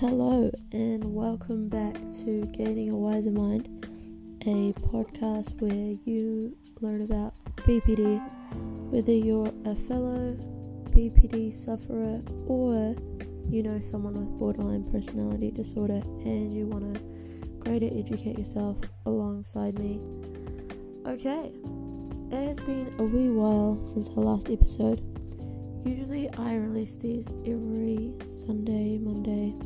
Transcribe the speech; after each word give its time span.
Hello, 0.00 0.48
and 0.70 1.02
welcome 1.12 1.68
back 1.68 1.94
to 2.22 2.46
Gaining 2.52 2.90
a 2.90 2.96
Wiser 2.96 3.32
Mind, 3.32 3.66
a 4.42 4.72
podcast 4.86 5.60
where 5.60 5.98
you 6.04 6.56
learn 6.80 7.02
about 7.02 7.34
BPD, 7.56 8.22
whether 8.92 9.10
you're 9.10 9.52
a 9.64 9.74
fellow 9.74 10.36
BPD 10.90 11.52
sufferer 11.52 12.22
or 12.46 12.94
you 13.50 13.64
know 13.64 13.80
someone 13.80 14.14
with 14.14 14.38
borderline 14.38 14.88
personality 14.92 15.50
disorder 15.50 16.00
and 16.20 16.54
you 16.54 16.66
want 16.66 16.94
to 16.94 17.00
greater 17.58 17.86
educate 17.86 18.38
yourself 18.38 18.76
alongside 19.04 19.76
me. 19.80 19.98
Okay, 21.08 21.50
it 22.30 22.46
has 22.46 22.56
been 22.60 22.94
a 23.00 23.02
wee 23.02 23.30
while 23.30 23.84
since 23.84 24.10
our 24.10 24.22
last 24.22 24.48
episode. 24.48 25.02
Usually, 25.84 26.32
I 26.34 26.54
release 26.54 26.94
these 26.94 27.26
every 27.44 28.14
Sunday, 28.28 28.96
Monday. 28.98 29.56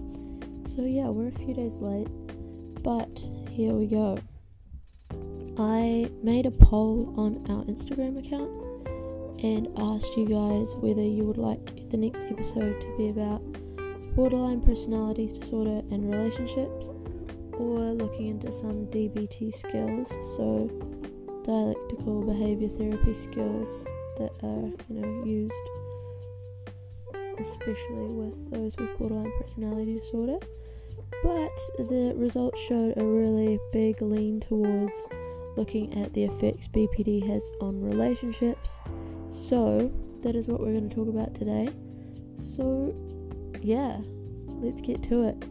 So, 0.75 0.85
yeah, 0.87 1.09
we're 1.09 1.29
a 1.29 1.33
few 1.33 1.53
days 1.53 1.81
late, 1.81 2.09
but 2.83 3.29
here 3.51 3.75
we 3.75 3.87
go. 3.87 4.17
I 5.59 6.11
made 6.23 6.47
a 6.47 6.51
poll 6.51 7.13
on 7.19 7.45
our 7.51 7.63
Instagram 7.65 8.17
account 8.17 8.51
and 9.45 9.69
asked 9.77 10.17
you 10.17 10.25
guys 10.25 10.75
whether 10.77 11.03
you 11.03 11.25
would 11.25 11.37
like 11.37 11.91
the 11.91 11.99
next 11.99 12.23
episode 12.23 12.81
to 12.81 12.97
be 12.97 13.11
about 13.11 13.43
borderline 14.17 14.63
personality 14.63 15.27
disorder 15.27 15.83
and 15.91 16.11
relationships 16.11 16.87
or 17.59 17.93
looking 17.93 18.29
into 18.29 18.51
some 18.51 18.87
DBT 18.87 19.55
skills, 19.55 20.09
so 20.39 20.71
dialectical 21.45 22.23
behavior 22.23 22.69
therapy 22.69 23.13
skills 23.13 23.85
that 24.17 24.33
are, 24.43 24.73
you 24.89 25.03
know, 25.03 25.25
used 25.27 25.53
especially 27.39 28.09
with 28.09 28.51
those 28.51 28.75
with 28.77 28.99
borderline 28.99 29.33
personality 29.39 29.99
disorder. 29.99 30.39
But 31.23 31.57
the 31.79 32.15
results 32.17 32.61
showed 32.63 32.97
a 32.97 33.05
really 33.05 33.59
big 33.73 34.01
lean 34.03 34.41
towards 34.41 35.07
looking 35.57 36.03
at 36.03 36.13
the 36.15 36.25
effects 36.25 36.69
BPD 36.69 37.27
has 37.29 37.49
on 37.61 37.81
relationships. 37.81 38.81
So, 39.31 39.93
that 40.23 40.35
is 40.35 40.47
what 40.49 40.61
we're 40.61 40.73
going 40.73 40.89
to 40.89 40.95
talk 40.95 41.09
about 41.09 41.35
today. 41.35 41.69
So, 42.39 42.95
yeah, 43.61 43.99
let's 44.61 44.81
get 44.81 45.03
to 45.05 45.29
it. 45.29 45.45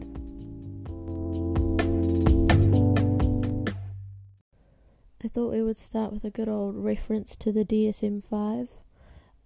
I 5.24 5.28
thought 5.28 5.52
we 5.52 5.62
would 5.62 5.76
start 5.76 6.12
with 6.12 6.24
a 6.24 6.30
good 6.30 6.48
old 6.48 6.76
reference 6.76 7.36
to 7.36 7.52
the 7.52 7.64
DSM 7.64 8.24
5. 8.24 8.68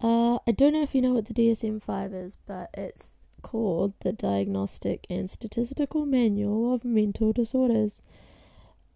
Uh, 0.01 0.39
I 0.47 0.51
don't 0.51 0.73
know 0.73 0.81
if 0.81 0.93
you 0.93 1.01
know 1.01 1.13
what 1.13 1.25
the 1.25 1.33
DSM 1.33 1.81
5 1.81 2.13
is, 2.13 2.37
but 2.45 2.69
it's 2.73 3.09
called 3.47 3.93
the 4.01 4.11
Diagnostic 4.11 5.07
and 5.09 5.29
Statistical 5.29 6.05
Manual 6.05 6.73
of 6.73 6.83
Mental 6.83 7.31
Disorders. 7.31 8.01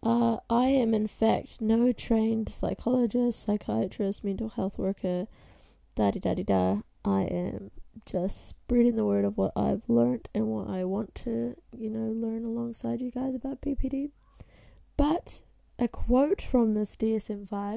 Uh, 0.04 0.38
I 0.50 0.66
am, 0.66 0.94
in 0.94 1.08
fact, 1.08 1.62
no 1.62 1.94
trained 1.94 2.50
psychologist, 2.50 3.44
psychiatrist, 3.44 4.26
mental 4.26 4.50
health 4.50 4.78
worker, 4.78 5.28
da 5.96 6.12
da 6.12 6.34
da 6.34 6.44
da. 6.44 6.82
I 7.06 7.22
am 7.22 7.72
just 8.06 8.50
spreading 8.50 8.98
the 8.98 9.06
word 9.06 9.24
of 9.24 9.38
what 9.38 9.54
I've 9.56 9.88
learned 9.88 10.28
and 10.36 10.48
what 10.48 10.70
I 10.70 10.84
want 10.84 11.16
to, 11.24 11.56
you 11.72 11.90
know, 11.90 12.12
learn 12.12 12.44
alongside 12.44 13.00
you 13.00 13.10
guys 13.10 13.34
about 13.34 13.62
BPD. 13.62 14.10
But 14.98 15.44
a 15.80 15.88
quote 15.88 16.42
from 16.42 16.74
this 16.74 16.98
DSM 16.98 17.48
5, 17.48 17.76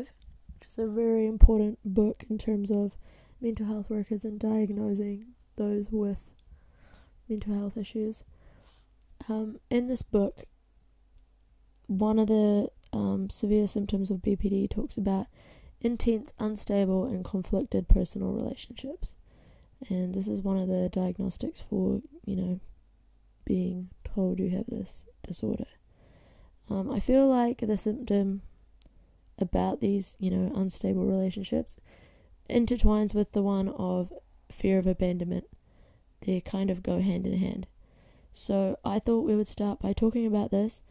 which 0.58 0.68
is 0.68 0.78
a 0.78 0.88
very 0.88 1.28
important 1.28 1.78
book 1.84 2.24
in 2.28 2.36
terms 2.36 2.72
of 2.72 2.96
mental 3.40 3.66
health 3.66 3.90
workers 3.90 4.24
and 4.24 4.40
diagnosing 4.40 5.26
those 5.56 5.86
with 5.92 6.33
mental 7.28 7.54
health 7.54 7.76
issues. 7.76 8.24
Um, 9.28 9.58
in 9.70 9.88
this 9.88 10.02
book, 10.02 10.44
one 11.86 12.18
of 12.18 12.28
the 12.28 12.68
um, 12.92 13.30
severe 13.30 13.66
symptoms 13.66 14.10
of 14.10 14.18
BPD 14.18 14.70
talks 14.70 14.96
about 14.96 15.26
intense, 15.80 16.32
unstable, 16.38 17.06
and 17.06 17.24
conflicted 17.24 17.88
personal 17.88 18.32
relationships. 18.32 19.16
And 19.88 20.14
this 20.14 20.28
is 20.28 20.40
one 20.40 20.56
of 20.56 20.68
the 20.68 20.88
diagnostics 20.88 21.60
for, 21.60 22.00
you 22.24 22.36
know, 22.36 22.60
being 23.44 23.90
told 24.04 24.40
you 24.40 24.50
have 24.50 24.66
this 24.66 25.04
disorder. 25.22 25.66
Um, 26.70 26.90
I 26.90 27.00
feel 27.00 27.28
like 27.28 27.58
the 27.58 27.76
symptom 27.76 28.42
about 29.38 29.80
these, 29.80 30.16
you 30.18 30.30
know, 30.30 30.52
unstable 30.54 31.04
relationships 31.04 31.76
intertwines 32.48 33.14
with 33.14 33.32
the 33.32 33.42
one 33.42 33.68
of 33.68 34.12
fear 34.50 34.78
of 34.78 34.86
abandonment. 34.86 35.44
They 36.24 36.40
kind 36.40 36.70
of 36.70 36.82
go 36.82 37.00
hand 37.00 37.26
in 37.26 37.38
hand. 37.38 37.66
So 38.32 38.78
I 38.84 38.98
thought 38.98 39.26
we 39.26 39.36
would 39.36 39.46
start 39.46 39.80
by 39.80 39.92
talking 39.92 40.26
about 40.26 40.50
this 40.50 40.82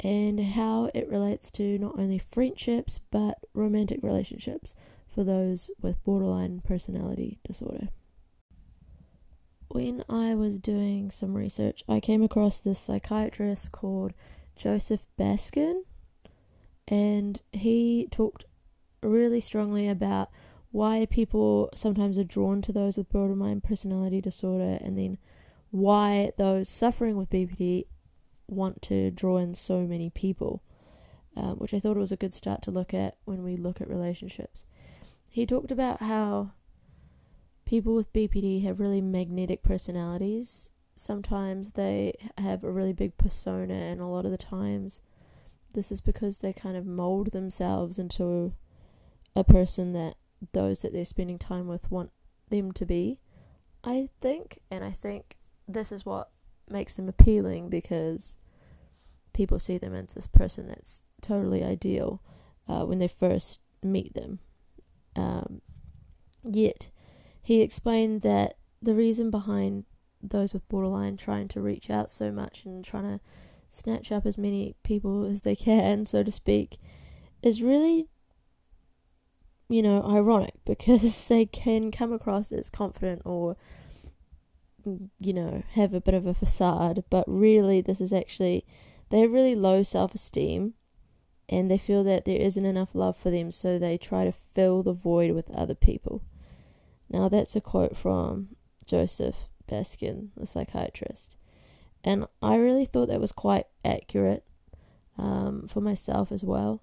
and 0.00 0.40
how 0.40 0.90
it 0.94 1.08
relates 1.08 1.50
to 1.52 1.78
not 1.78 1.98
only 1.98 2.18
friendships 2.18 3.00
but 3.10 3.38
romantic 3.54 4.00
relationships 4.02 4.74
for 5.08 5.24
those 5.24 5.70
with 5.80 6.02
borderline 6.04 6.60
personality 6.60 7.38
disorder. 7.44 7.88
When 9.68 10.04
I 10.08 10.34
was 10.34 10.58
doing 10.58 11.10
some 11.10 11.34
research, 11.34 11.84
I 11.88 12.00
came 12.00 12.22
across 12.22 12.58
this 12.58 12.78
psychiatrist 12.78 13.70
called 13.70 14.12
Joseph 14.56 15.06
Baskin, 15.18 15.82
and 16.88 17.40
he 17.52 18.08
talked 18.10 18.46
really 19.02 19.40
strongly 19.40 19.88
about 19.88 20.30
why 20.70 21.06
people 21.10 21.70
sometimes 21.74 22.16
are 22.18 22.24
drawn 22.24 22.62
to 22.62 22.72
those 22.72 22.96
with 22.96 23.10
borderline 23.10 23.60
personality 23.60 24.20
disorder, 24.20 24.78
and 24.80 24.96
then 24.96 25.18
why 25.70 26.32
those 26.38 26.68
suffering 26.68 27.16
with 27.16 27.30
BPD 27.30 27.86
want 28.48 28.82
to 28.82 29.10
draw 29.10 29.36
in 29.38 29.54
so 29.54 29.86
many 29.86 30.10
people, 30.10 30.62
um, 31.36 31.56
which 31.56 31.74
I 31.74 31.80
thought 31.80 31.96
was 31.96 32.12
a 32.12 32.16
good 32.16 32.34
start 32.34 32.62
to 32.62 32.70
look 32.70 32.92
at 32.94 33.16
when 33.24 33.42
we 33.42 33.56
look 33.56 33.80
at 33.80 33.88
relationships. 33.88 34.64
He 35.28 35.46
talked 35.46 35.70
about 35.70 36.02
how 36.02 36.52
people 37.64 37.94
with 37.94 38.12
BPD 38.12 38.64
have 38.64 38.80
really 38.80 39.00
magnetic 39.00 39.62
personalities 39.62 40.70
sometimes 41.00 41.72
they 41.72 42.12
have 42.36 42.62
a 42.62 42.70
really 42.70 42.92
big 42.92 43.16
persona, 43.16 43.74
and 43.74 44.00
a 44.00 44.06
lot 44.06 44.26
of 44.26 44.30
the 44.30 44.38
times, 44.38 45.00
this 45.72 45.90
is 45.90 46.00
because 46.00 46.38
they 46.38 46.52
kind 46.52 46.76
of 46.76 46.86
mold 46.86 47.32
themselves 47.32 47.98
into 47.98 48.52
a 49.34 49.42
person 49.42 49.92
that 49.94 50.16
those 50.52 50.82
that 50.82 50.92
they're 50.92 51.04
spending 51.04 51.38
time 51.38 51.66
with 51.66 51.90
want 51.90 52.10
them 52.48 52.72
to 52.72 52.86
be. 52.86 53.18
I 53.82 54.08
think, 54.20 54.60
and 54.70 54.84
I 54.84 54.90
think 54.90 55.36
this 55.66 55.90
is 55.92 56.04
what 56.04 56.30
makes 56.68 56.94
them 56.94 57.08
appealing 57.08 57.68
because 57.68 58.36
people 59.32 59.58
see 59.58 59.78
them 59.78 59.94
as 59.94 60.12
this 60.12 60.26
person 60.26 60.68
that's 60.68 61.04
totally 61.22 61.64
ideal 61.64 62.22
uh, 62.68 62.84
when 62.84 62.98
they 62.98 63.08
first 63.08 63.60
meet 63.82 64.14
them. 64.14 64.40
Um, 65.16 65.62
yet, 66.44 66.90
he 67.42 67.62
explained 67.62 68.22
that 68.22 68.54
the 68.82 68.94
reason 68.94 69.30
behind 69.30 69.84
those 70.22 70.52
with 70.52 70.68
borderline 70.68 71.16
trying 71.16 71.48
to 71.48 71.60
reach 71.60 71.90
out 71.90 72.12
so 72.12 72.30
much 72.30 72.64
and 72.64 72.84
trying 72.84 73.04
to 73.04 73.20
snatch 73.70 74.12
up 74.12 74.26
as 74.26 74.36
many 74.36 74.74
people 74.82 75.24
as 75.24 75.42
they 75.42 75.56
can, 75.56 76.04
so 76.06 76.22
to 76.22 76.32
speak, 76.32 76.78
is 77.42 77.62
really, 77.62 78.06
you 79.70 79.82
know, 79.82 80.02
ironic 80.04 80.54
because 80.66 81.28
they 81.28 81.46
can 81.46 81.90
come 81.90 82.12
across 82.12 82.52
as 82.52 82.68
confident 82.68 83.22
or, 83.24 83.56
you 85.18 85.32
know, 85.32 85.62
have 85.72 85.94
a 85.94 86.00
bit 86.00 86.14
of 86.14 86.26
a 86.26 86.34
facade, 86.34 87.04
but 87.08 87.24
really, 87.26 87.80
this 87.80 88.00
is 88.00 88.12
actually, 88.12 88.66
they 89.08 89.20
have 89.20 89.32
really 89.32 89.54
low 89.54 89.82
self 89.82 90.14
esteem 90.14 90.74
and 91.48 91.70
they 91.70 91.78
feel 91.78 92.04
that 92.04 92.24
there 92.24 92.40
isn't 92.40 92.64
enough 92.66 92.94
love 92.94 93.16
for 93.16 93.30
them, 93.30 93.50
so 93.50 93.78
they 93.78 93.96
try 93.96 94.24
to 94.24 94.32
fill 94.32 94.82
the 94.82 94.92
void 94.92 95.32
with 95.32 95.50
other 95.50 95.74
people. 95.74 96.22
Now, 97.08 97.28
that's 97.28 97.56
a 97.56 97.60
quote 97.60 97.96
from 97.96 98.50
Joseph 98.86 99.48
Baskin, 99.68 100.28
the 100.36 100.46
psychiatrist. 100.46 101.36
And 102.04 102.26
I 102.40 102.56
really 102.56 102.84
thought 102.84 103.08
that 103.08 103.20
was 103.20 103.32
quite 103.32 103.66
accurate 103.84 104.44
um, 105.18 105.66
for 105.68 105.80
myself 105.80 106.30
as 106.30 106.44
well. 106.44 106.82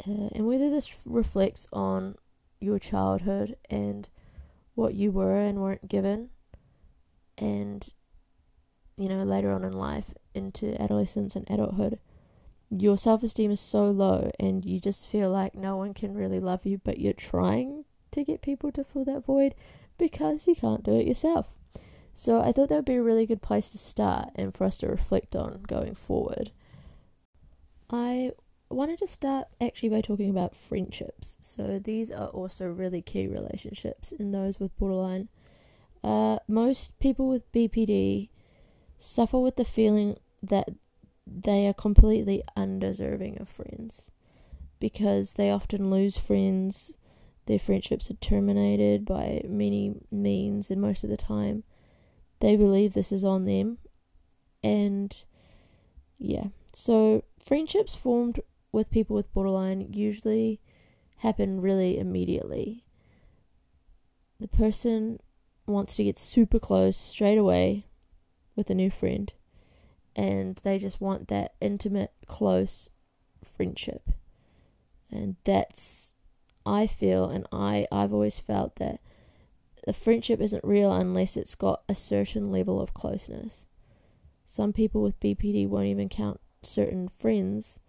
Uh, 0.00 0.28
and 0.32 0.46
whether 0.46 0.70
this 0.70 0.90
reflects 1.04 1.66
on 1.72 2.16
your 2.60 2.78
childhood 2.78 3.56
and 3.70 4.08
what 4.74 4.94
you 4.94 5.10
were 5.10 5.36
and 5.38 5.60
weren't 5.60 5.88
given, 5.88 6.30
and 7.38 7.92
you 8.96 9.08
know, 9.08 9.22
later 9.22 9.50
on 9.50 9.64
in 9.64 9.72
life 9.72 10.14
into 10.34 10.80
adolescence 10.80 11.36
and 11.36 11.48
adulthood, 11.50 11.98
your 12.70 12.96
self 12.96 13.22
esteem 13.22 13.50
is 13.50 13.60
so 13.60 13.90
low 13.90 14.30
and 14.38 14.64
you 14.64 14.80
just 14.80 15.06
feel 15.06 15.30
like 15.30 15.54
no 15.54 15.76
one 15.76 15.94
can 15.94 16.14
really 16.14 16.40
love 16.40 16.64
you, 16.64 16.80
but 16.82 16.98
you're 16.98 17.12
trying 17.12 17.84
to 18.12 18.24
get 18.24 18.42
people 18.42 18.70
to 18.72 18.84
fill 18.84 19.04
that 19.04 19.24
void 19.24 19.54
because 19.98 20.46
you 20.46 20.54
can't 20.54 20.82
do 20.82 20.98
it 20.98 21.06
yourself. 21.06 21.50
So 22.14 22.40
I 22.40 22.52
thought 22.52 22.68
that 22.68 22.76
would 22.76 22.84
be 22.84 22.96
a 22.96 23.02
really 23.02 23.26
good 23.26 23.42
place 23.42 23.70
to 23.70 23.78
start 23.78 24.30
and 24.34 24.54
for 24.54 24.64
us 24.64 24.78
to 24.78 24.86
reflect 24.86 25.34
on 25.34 25.62
going 25.66 25.94
forward. 25.94 26.50
I 27.90 28.32
wanted 28.74 28.98
to 29.00 29.06
start 29.06 29.48
actually 29.60 29.88
by 29.88 30.00
talking 30.00 30.30
about 30.30 30.56
friendships. 30.56 31.36
So 31.40 31.78
these 31.82 32.10
are 32.10 32.28
also 32.28 32.66
really 32.66 33.02
key 33.02 33.26
relationships 33.26 34.12
in 34.12 34.32
those 34.32 34.58
with 34.58 34.76
borderline. 34.78 35.28
Uh, 36.02 36.38
most 36.48 36.98
people 36.98 37.28
with 37.28 37.50
BPD 37.52 38.28
suffer 38.98 39.38
with 39.38 39.56
the 39.56 39.64
feeling 39.64 40.16
that 40.42 40.68
they 41.26 41.66
are 41.66 41.74
completely 41.74 42.42
undeserving 42.56 43.40
of 43.40 43.48
friends 43.48 44.10
because 44.80 45.34
they 45.34 45.50
often 45.50 45.90
lose 45.90 46.18
friends. 46.18 46.96
Their 47.46 47.58
friendships 47.58 48.10
are 48.10 48.14
terminated 48.14 49.04
by 49.04 49.42
many 49.48 49.94
means, 50.10 50.70
and 50.70 50.80
most 50.80 51.04
of 51.04 51.10
the 51.10 51.16
time, 51.16 51.64
they 52.40 52.56
believe 52.56 52.92
this 52.92 53.12
is 53.12 53.24
on 53.24 53.44
them. 53.44 53.78
And 54.62 55.14
yeah, 56.18 56.46
so 56.72 57.24
friendships 57.38 57.94
formed 57.94 58.40
with 58.72 58.90
people 58.90 59.14
with 59.14 59.32
borderline 59.32 59.92
usually 59.92 60.60
happen 61.18 61.60
really 61.60 61.98
immediately. 61.98 62.84
The 64.40 64.48
person 64.48 65.20
wants 65.66 65.94
to 65.96 66.04
get 66.04 66.18
super 66.18 66.58
close 66.58 66.96
straight 66.96 67.38
away 67.38 67.86
with 68.56 68.70
a 68.70 68.74
new 68.74 68.90
friend, 68.90 69.32
and 70.16 70.58
they 70.64 70.78
just 70.78 71.00
want 71.00 71.28
that 71.28 71.54
intimate, 71.60 72.12
close 72.26 72.90
friendship. 73.44 74.10
And 75.10 75.36
that's, 75.44 76.14
I 76.66 76.86
feel, 76.86 77.28
and 77.28 77.46
I, 77.52 77.86
I've 77.92 78.12
always 78.12 78.38
felt 78.38 78.76
that 78.76 79.00
the 79.86 79.92
friendship 79.92 80.40
isn't 80.40 80.64
real 80.64 80.92
unless 80.92 81.36
it's 81.36 81.54
got 81.54 81.82
a 81.88 81.94
certain 81.94 82.50
level 82.50 82.80
of 82.80 82.94
closeness. 82.94 83.66
Some 84.46 84.72
people 84.72 85.02
with 85.02 85.20
BPD 85.20 85.68
won't 85.68 85.86
even 85.86 86.08
count 86.08 86.40
certain 86.62 87.10
friends 87.18 87.80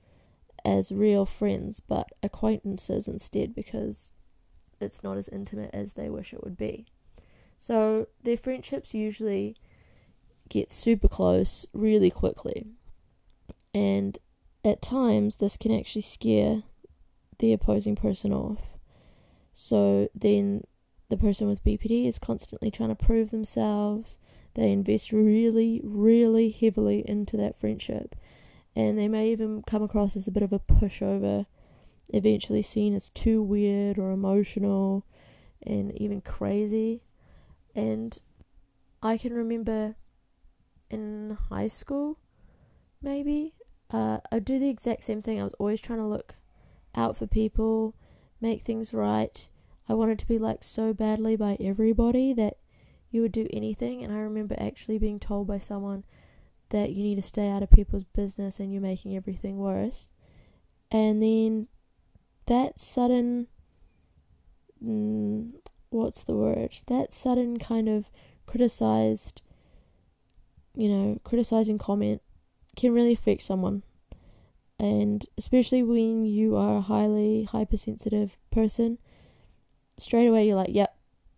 as 0.65 0.91
real 0.91 1.25
friends, 1.25 1.79
but 1.79 2.09
acquaintances 2.21 3.07
instead 3.07 3.53
because 3.53 4.13
it's 4.79 5.03
not 5.03 5.17
as 5.17 5.27
intimate 5.29 5.71
as 5.73 5.93
they 5.93 6.09
wish 6.09 6.33
it 6.33 6.43
would 6.43 6.57
be. 6.57 6.85
So 7.57 8.07
their 8.23 8.37
friendships 8.37 8.93
usually 8.93 9.55
get 10.49 10.71
super 10.71 11.07
close 11.07 11.65
really 11.73 12.11
quickly. 12.11 12.67
And 13.73 14.17
at 14.63 14.81
times, 14.81 15.37
this 15.37 15.57
can 15.57 15.77
actually 15.77 16.03
scare 16.03 16.63
the 17.39 17.53
opposing 17.53 17.95
person 17.95 18.31
off. 18.31 18.77
So 19.53 20.09
then 20.15 20.63
the 21.09 21.17
person 21.17 21.47
with 21.47 21.63
BPD 21.63 22.07
is 22.07 22.19
constantly 22.19 22.71
trying 22.71 22.89
to 22.89 22.95
prove 22.95 23.31
themselves. 23.31 24.17
They 24.55 24.71
invest 24.71 25.11
really, 25.11 25.81
really 25.83 26.49
heavily 26.49 27.03
into 27.07 27.37
that 27.37 27.59
friendship 27.59 28.15
and 28.75 28.97
they 28.97 29.07
may 29.07 29.29
even 29.29 29.63
come 29.63 29.83
across 29.83 30.15
as 30.15 30.27
a 30.27 30.31
bit 30.31 30.43
of 30.43 30.53
a 30.53 30.59
pushover, 30.59 31.45
eventually 32.09 32.61
seen 32.61 32.93
as 32.93 33.09
too 33.09 33.41
weird 33.41 33.97
or 33.97 34.11
emotional 34.11 35.05
and 35.65 35.91
even 35.99 36.21
crazy. 36.21 37.03
And 37.75 38.17
I 39.01 39.17
can 39.17 39.33
remember 39.33 39.95
in 40.89 41.37
high 41.49 41.67
school, 41.67 42.19
maybe, 43.01 43.53
uh, 43.91 44.19
I'd 44.31 44.45
do 44.45 44.59
the 44.59 44.69
exact 44.69 45.03
same 45.03 45.21
thing. 45.21 45.39
I 45.39 45.43
was 45.43 45.55
always 45.55 45.81
trying 45.81 45.99
to 45.99 46.05
look 46.05 46.35
out 46.95 47.17
for 47.17 47.27
people, 47.27 47.95
make 48.41 48.63
things 48.63 48.93
right. 48.93 49.47
I 49.87 49.93
wanted 49.93 50.19
to 50.19 50.27
be 50.27 50.37
liked 50.37 50.63
so 50.63 50.93
badly 50.93 51.35
by 51.35 51.57
everybody 51.59 52.33
that 52.33 52.57
you 53.11 53.21
would 53.21 53.31
do 53.31 53.47
anything. 53.51 54.03
And 54.03 54.13
I 54.13 54.19
remember 54.19 54.55
actually 54.57 54.97
being 54.97 55.19
told 55.19 55.47
by 55.47 55.59
someone 55.59 56.03
that 56.73 56.91
you 56.91 57.03
need 57.03 57.15
to 57.15 57.21
stay 57.21 57.49
out 57.49 57.63
of 57.63 57.69
people's 57.69 58.03
business 58.03 58.59
and 58.59 58.73
you're 58.73 58.81
making 58.81 59.15
everything 59.15 59.57
worse. 59.57 60.09
And 60.91 61.21
then 61.21 61.67
that 62.47 62.79
sudden, 62.79 63.47
mm, 64.83 65.51
what's 65.91 66.23
the 66.23 66.33
word? 66.33 66.75
That 66.87 67.13
sudden 67.13 67.57
kind 67.59 67.87
of 67.87 68.09
criticized, 68.47 69.41
you 70.75 70.89
know, 70.89 71.19
criticizing 71.23 71.77
comment 71.77 72.21
can 72.75 72.91
really 72.91 73.13
affect 73.13 73.43
someone. 73.43 73.83
And 74.79 75.25
especially 75.37 75.83
when 75.83 76.25
you 76.25 76.57
are 76.57 76.77
a 76.77 76.81
highly 76.81 77.43
hypersensitive 77.43 78.35
person, 78.51 78.97
straight 79.97 80.27
away 80.27 80.47
you're 80.47 80.55
like, 80.55 80.73
yep, 80.73 80.97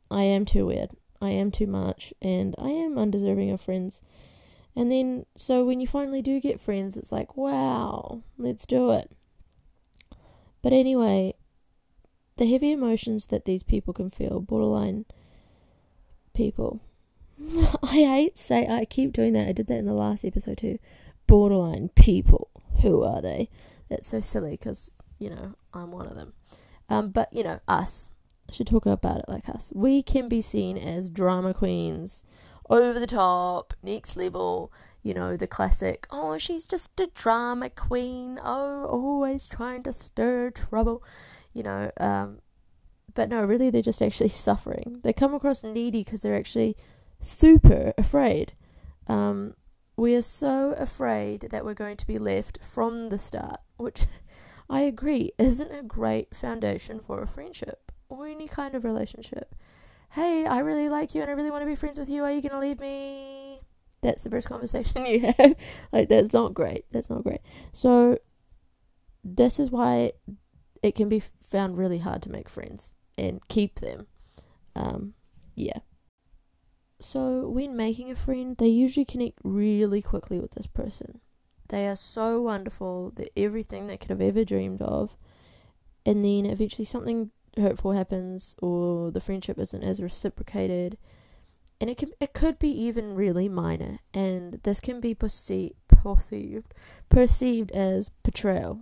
I 0.10 0.24
am 0.24 0.46
too 0.46 0.66
weird. 0.66 0.92
I 1.22 1.32
am 1.32 1.52
too 1.52 1.68
much, 1.68 2.14
and 2.22 2.56
I 2.58 2.70
am 2.70 2.98
undeserving 2.98 3.52
of 3.52 3.60
friends. 3.60 4.02
And 4.76 4.92
then, 4.92 5.26
so 5.36 5.64
when 5.64 5.80
you 5.80 5.88
finally 5.88 6.22
do 6.22 6.40
get 6.40 6.60
friends, 6.60 6.98
it's 6.98 7.12
like, 7.12 7.38
wow, 7.38 8.22
let's 8.38 8.66
do 8.66 8.92
it. 8.92 9.10
But 10.62 10.74
anyway, 10.74 11.36
the 12.38 12.50
heavy 12.50 12.72
emotions 12.72 13.28
that 13.28 13.46
these 13.46 13.64
people 13.64 13.94
can 13.94 14.10
feel, 14.10 14.40
borderline 14.42 15.06
people. 16.34 16.82
I 17.84 18.04
hate 18.04 18.38
say 18.38 18.68
I 18.68 18.86
keep 18.86 19.14
doing 19.14 19.34
that. 19.34 19.48
I 19.48 19.52
did 19.52 19.68
that 19.68 19.78
in 19.78 19.86
the 19.86 19.94
last 19.94 20.26
episode 20.26 20.58
too. 20.58 20.80
Borderline 21.28 21.90
people. 21.96 22.50
Who 22.82 23.04
are 23.04 23.22
they? 23.22 23.50
That's 23.90 24.08
so 24.08 24.20
silly 24.20 24.52
because 24.52 24.94
you 25.20 25.30
know 25.30 25.56
I'm 25.74 25.92
one 25.92 26.08
of 26.08 26.16
them. 26.16 26.34
Um, 26.90 27.10
but 27.10 27.32
you 27.32 27.44
know 27.44 27.60
us. 27.68 28.10
I 28.50 28.54
should 28.54 28.68
talk 28.68 28.86
about 28.86 29.20
it 29.20 29.26
like 29.28 29.50
us. 29.50 29.72
We 29.74 30.04
can 30.04 30.28
be 30.28 30.42
seen 30.42 30.78
as 30.78 31.10
drama 31.10 31.54
queens 31.54 32.24
over 32.70 33.00
the 33.00 33.08
top, 33.08 33.74
next 33.84 34.16
level, 34.16 34.72
you 35.04 35.14
know, 35.14 35.38
the 35.38 35.48
classic, 35.48 36.08
oh, 36.10 36.38
she's 36.38 36.66
just 36.66 37.00
a 37.00 37.08
drama 37.14 37.70
queen, 37.70 38.40
oh, 38.44 38.86
always 38.86 39.48
trying 39.48 39.84
to 39.84 39.94
stir 39.94 40.50
trouble, 40.50 41.04
you 41.54 41.64
know, 41.64 41.92
um, 41.98 42.40
but 43.16 43.30
no, 43.30 43.44
really, 43.44 43.70
they're 43.70 43.82
just 43.82 44.02
actually 44.02 44.30
suffering. 44.48 45.00
They 45.04 45.14
come 45.14 45.34
across 45.34 45.64
needy 45.64 46.04
because 46.04 46.22
they're 46.22 46.36
actually 46.36 46.78
super 47.22 47.94
afraid. 47.98 48.54
Um, 49.08 49.56
we 49.98 50.16
are 50.16 50.22
so 50.22 50.72
afraid 50.78 51.48
that 51.52 51.64
we're 51.64 51.74
going 51.74 51.98
to 51.98 52.08
be 52.08 52.20
left 52.20 52.60
from 52.62 53.10
the 53.10 53.18
start, 53.18 53.62
which 53.78 54.06
I 54.70 54.82
agree 54.82 55.32
isn't 55.38 55.72
a 55.72 55.84
great 55.84 56.36
foundation 56.36 57.00
for 57.00 57.22
a 57.22 57.28
friendship 57.28 57.92
or 58.10 58.28
any 58.28 58.48
kind 58.48 58.76
of 58.76 58.84
relationship 58.84 59.56
hey, 60.16 60.46
I 60.46 60.60
really 60.60 60.88
like 60.88 61.14
you 61.14 61.22
and 61.22 61.30
I 61.30 61.34
really 61.34 61.52
want 61.52 61.64
to 61.64 61.68
be 61.68 61.76
friends 61.76 62.00
with 62.00 62.10
you. 62.10 62.24
Are 62.24 62.32
you 62.32 62.42
going 62.42 62.54
to 62.54 62.60
leave 62.60 62.80
me? 62.80 63.60
That's 64.02 64.24
the 64.24 64.30
first 64.30 64.48
conversation 64.48 65.06
you 65.06 65.34
have. 65.38 65.56
like, 65.92 66.08
that's 66.08 66.32
not 66.32 66.54
great. 66.54 66.86
That's 66.92 67.10
not 67.10 67.24
great. 67.24 67.42
So, 67.74 68.20
this 69.26 69.60
is 69.60 69.70
why 69.70 70.14
it 70.82 70.96
can 70.96 71.10
be 71.10 71.22
found 71.50 71.78
really 71.78 71.98
hard 71.98 72.22
to 72.22 72.32
make 72.32 72.48
friends 72.48 72.94
and 73.18 73.46
keep 73.50 73.82
them. 73.82 74.08
Um, 74.74 75.16
yeah. 75.54 75.80
So, 77.02 77.50
when 77.50 77.76
making 77.76 78.10
a 78.10 78.16
friend, 78.16 78.56
they 78.56 78.68
usually 78.68 79.06
connect 79.06 79.40
really 79.44 80.02
quickly 80.02 80.40
with 80.40 80.52
this 80.52 80.68
person. 80.68 81.20
They 81.68 81.88
are 81.88 81.98
so 81.98 82.42
wonderful. 82.42 83.12
They're 83.14 83.28
everything 83.36 83.88
they 83.88 83.98
could 83.98 84.12
have 84.12 84.22
ever 84.22 84.46
dreamed 84.46 84.82
of. 84.82 85.18
And 86.06 86.24
then 86.24 86.46
eventually 86.46 86.86
something 86.86 87.32
hurtful 87.58 87.92
happens 87.94 88.56
or 88.62 89.12
the 89.12 89.22
friendship 89.22 89.60
isn't 89.60 89.84
as 89.84 90.02
reciprocated. 90.02 90.98
And 91.80 91.90
it 91.90 91.98
can 91.98 92.12
it 92.20 92.34
could 92.34 92.58
be 92.58 92.70
even 92.70 93.16
really 93.16 93.50
minor 93.50 94.00
and 94.14 94.62
this 94.64 94.80
can 94.80 95.02
be 95.02 95.14
perceived 95.14 95.76
perceived 95.88 96.74
perceived 97.10 97.72
as 97.72 98.10
betrayal. 98.10 98.82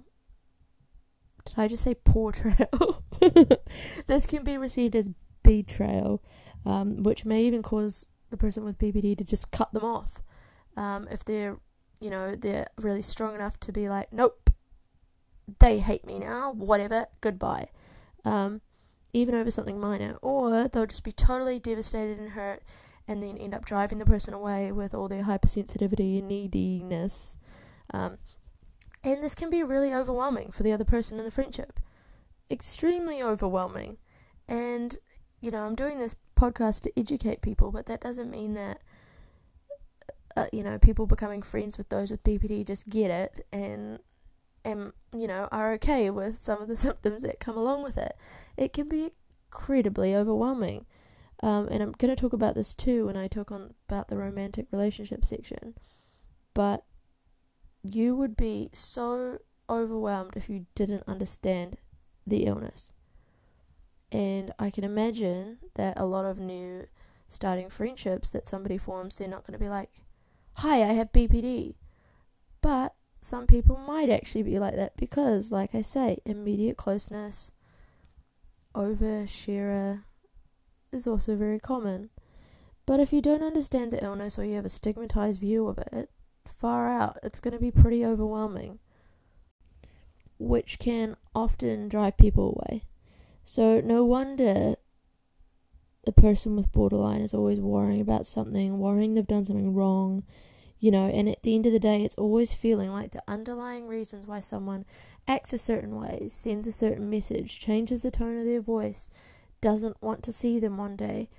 Did 1.46 1.56
i 1.58 1.68
just 1.68 1.84
say 1.84 1.96
portrayal? 1.96 3.04
This 4.08 4.26
can 4.26 4.44
be 4.44 4.58
received 4.58 4.96
as 4.96 5.10
betrayal 5.42 6.22
um, 6.66 7.04
which 7.04 7.26
may 7.26 7.44
even 7.44 7.64
cause 7.64 8.08
the 8.30 8.38
person 8.38 8.64
with 8.64 8.78
BPD 8.78 9.18
to 9.18 9.24
just 9.24 9.52
cut 9.52 9.74
them 9.74 9.84
off. 9.84 10.22
Um, 10.78 11.08
if 11.10 11.26
they're 11.26 11.58
you 12.04 12.10
know 12.10 12.36
they're 12.36 12.68
really 12.78 13.02
strong 13.02 13.34
enough 13.34 13.58
to 13.62 13.72
be 13.72 13.88
like 13.88 14.12
nope 14.12 14.50
they 15.60 15.80
hate 15.80 16.06
me 16.06 16.20
now 16.20 16.52
whatever 16.52 17.06
goodbye 17.22 17.70
um, 18.26 18.62
even 19.14 19.36
over 19.36 19.52
something 19.52 19.80
minor, 19.80 20.18
or 20.22 20.68
they'll 20.68 20.86
just 20.86 21.04
be 21.04 21.12
totally 21.12 21.60
devastated 21.60 22.20
and 22.20 22.32
hurt 22.32 22.64
and 23.08 23.22
then 23.22 23.38
end 23.38 23.54
up 23.54 23.66
driving 23.66 23.98
the 23.98 24.06
person 24.06 24.34
away 24.34 24.72
with 24.72 24.94
all 24.94 25.08
their 25.08 25.24
hypersensitivity 25.24 26.20
and 26.20 26.28
neediness. 26.28 27.36
Um, 27.94 28.18
and 29.04 29.22
this 29.22 29.36
can 29.36 29.50
be 29.50 29.62
really 29.64 29.94
overwhelming 29.94 30.52
for 30.52 30.64
the 30.64 30.72
other 30.72 30.86
person 30.86 31.20
in 31.20 31.26
the 31.26 31.32
friendship. 31.32 31.80
Extremely 32.50 33.22
overwhelming. 33.22 33.98
And, 34.48 34.98
you 35.42 35.52
know, 35.52 35.66
I'm 35.66 35.76
doing 35.76 36.00
this 36.00 36.16
podcast 36.40 36.82
to 36.82 37.00
educate 37.00 37.42
people, 37.42 37.72
but 37.72 37.86
that 37.88 38.02
doesn't 38.02 38.32
mean 38.32 38.54
that, 38.54 38.80
uh, 40.38 40.48
you 40.54 40.64
know, 40.64 40.80
people 40.80 41.06
becoming 41.06 41.42
friends 41.42 41.78
with 41.78 41.90
those 41.90 42.10
with 42.10 42.24
BPD 42.24 42.66
just 42.66 42.90
get 42.90 43.12
it 43.12 43.46
and 43.52 44.00
and 44.66 44.94
you 45.16 45.28
know 45.28 45.48
are 45.52 45.74
okay 45.74 46.10
with 46.10 46.42
some 46.42 46.62
of 46.62 46.68
the 46.68 46.78
symptoms 46.86 47.22
that 47.22 47.40
come 47.40 47.58
along 47.58 47.84
with 47.84 47.98
it. 47.98 48.16
It 48.58 48.74
can 48.74 48.88
be 48.88 49.12
incredibly 49.48 50.16
overwhelming, 50.16 50.86
um, 51.42 51.68
and 51.70 51.82
I'm 51.82 51.94
going 51.94 52.16
to 52.16 52.20
talk 52.20 52.34
about 52.34 52.56
this 52.56 52.74
too 52.74 53.06
when 53.06 53.18
I 53.18 53.28
talk 53.28 53.52
on 53.52 53.74
about 53.88 54.08
the 54.08 54.18
romantic 54.18 54.68
relationship 54.72 55.26
section. 55.26 55.76
But 56.54 56.86
you 57.84 58.16
would 58.16 58.38
be 58.38 58.70
so 58.74 59.40
overwhelmed 59.70 60.36
if 60.36 60.50
you 60.50 60.68
didn't 60.76 61.04
understand 61.08 61.78
the 62.26 62.46
illness. 62.46 62.92
And 64.12 64.54
I 64.60 64.70
can 64.70 64.84
imagine 64.84 65.58
that 65.74 66.00
a 66.00 66.06
lot 66.06 66.26
of 66.26 66.40
new 66.40 66.86
starting 67.28 67.70
friendships 67.70 68.30
that 68.30 68.46
somebody 68.46 68.78
forms, 68.78 69.18
they're 69.18 69.28
not 69.28 69.46
going 69.46 69.58
to 69.58 69.64
be 69.64 69.70
like, 69.70 69.90
Hi, 70.58 70.84
I 70.84 70.94
have 70.94 71.12
BPD. 71.12 71.74
But 72.62 72.94
some 73.24 73.48
people 73.48 73.78
might 73.78 74.10
actually 74.10 74.44
be 74.44 74.60
like 74.60 74.76
that 74.76 74.98
because, 74.98 75.52
like 75.52 75.74
I 75.74 75.82
say, 75.82 76.18
immediate 76.26 76.76
closeness, 76.76 77.52
oversharer 78.76 80.04
is 80.92 81.08
also 81.08 81.36
very 81.36 81.60
common. 81.60 82.10
But 82.86 83.00
if 83.00 83.14
you 83.14 83.22
don't 83.22 83.44
understand 83.44 83.92
the 83.92 84.04
illness 84.04 84.38
or 84.38 84.44
you 84.44 84.56
have 84.56 84.66
a 84.66 84.70
stigmatized 84.70 85.40
view 85.40 85.68
of 85.68 85.78
it, 85.78 86.10
far 86.46 86.90
out, 86.90 87.18
it's 87.24 87.40
going 87.40 87.54
to 87.54 87.60
be 87.60 87.72
pretty 87.72 88.06
overwhelming, 88.06 88.80
which 90.38 90.78
can 90.78 91.16
often 91.34 91.88
drive 91.88 92.18
people 92.18 92.58
away. 92.58 92.84
So, 93.46 93.80
no 93.80 94.04
wonder 94.04 94.76
the 96.04 96.12
person 96.12 96.58
with 96.58 96.74
borderline 96.74 97.22
is 97.22 97.34
always 97.34 97.62
worrying 97.62 98.02
about 98.02 98.28
something, 98.28 98.80
worrying 98.80 99.14
they've 99.14 99.26
done 99.26 99.46
something 99.46 99.74
wrong, 99.74 100.24
you 100.84 100.92
know, 100.92 101.08
and 101.08 101.30
at 101.30 101.42
the 101.44 101.56
end 101.56 101.66
of 101.66 101.72
the 101.72 101.80
day, 101.80 102.04
it's 102.04 102.16
always 102.16 102.54
feeling 102.54 102.92
like 102.92 103.12
the 103.12 103.24
underlying 103.26 103.88
reasons 103.88 104.28
why 104.28 104.42
someone 104.42 104.84
acts 105.30 105.54
a 105.54 105.58
certain 105.58 105.98
way, 105.98 106.28
sends 106.28 106.68
a 106.68 106.74
certain 106.74 107.10
message, 107.10 107.58
changes 107.58 108.02
the 108.02 108.12
tone 108.12 108.38
of 108.38 108.44
their 108.44 108.60
voice, 108.60 109.10
doesn't 109.62 109.96
want 110.04 110.22
to 110.24 110.34
see 110.34 110.60
them 110.60 110.76
one 110.76 110.98
day. 110.98 111.30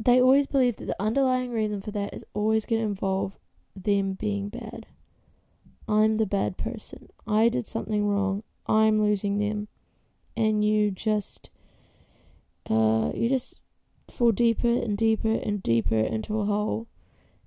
they 0.00 0.20
always 0.20 0.48
believe 0.48 0.74
that 0.74 0.86
the 0.86 1.00
underlying 1.00 1.52
reason 1.52 1.80
for 1.80 1.92
that 1.92 2.12
is 2.12 2.24
always 2.34 2.66
going 2.66 2.82
to 2.82 2.88
involve 2.88 3.38
them 3.76 4.14
being 4.14 4.48
bad. 4.48 4.86
I'm 5.86 6.16
the 6.16 6.26
bad 6.26 6.56
person. 6.56 7.10
I 7.28 7.48
did 7.48 7.64
something 7.64 8.08
wrong. 8.08 8.42
I'm 8.66 9.00
losing 9.00 9.38
them. 9.38 9.68
And 10.36 10.64
you 10.64 10.90
just, 10.90 11.50
uh, 12.68 13.12
you 13.14 13.28
just 13.28 13.60
fall 14.10 14.32
deeper 14.32 14.66
and 14.66 14.98
deeper 14.98 15.32
and 15.32 15.62
deeper 15.62 16.00
into 16.00 16.40
a 16.40 16.44
hole. 16.44 16.88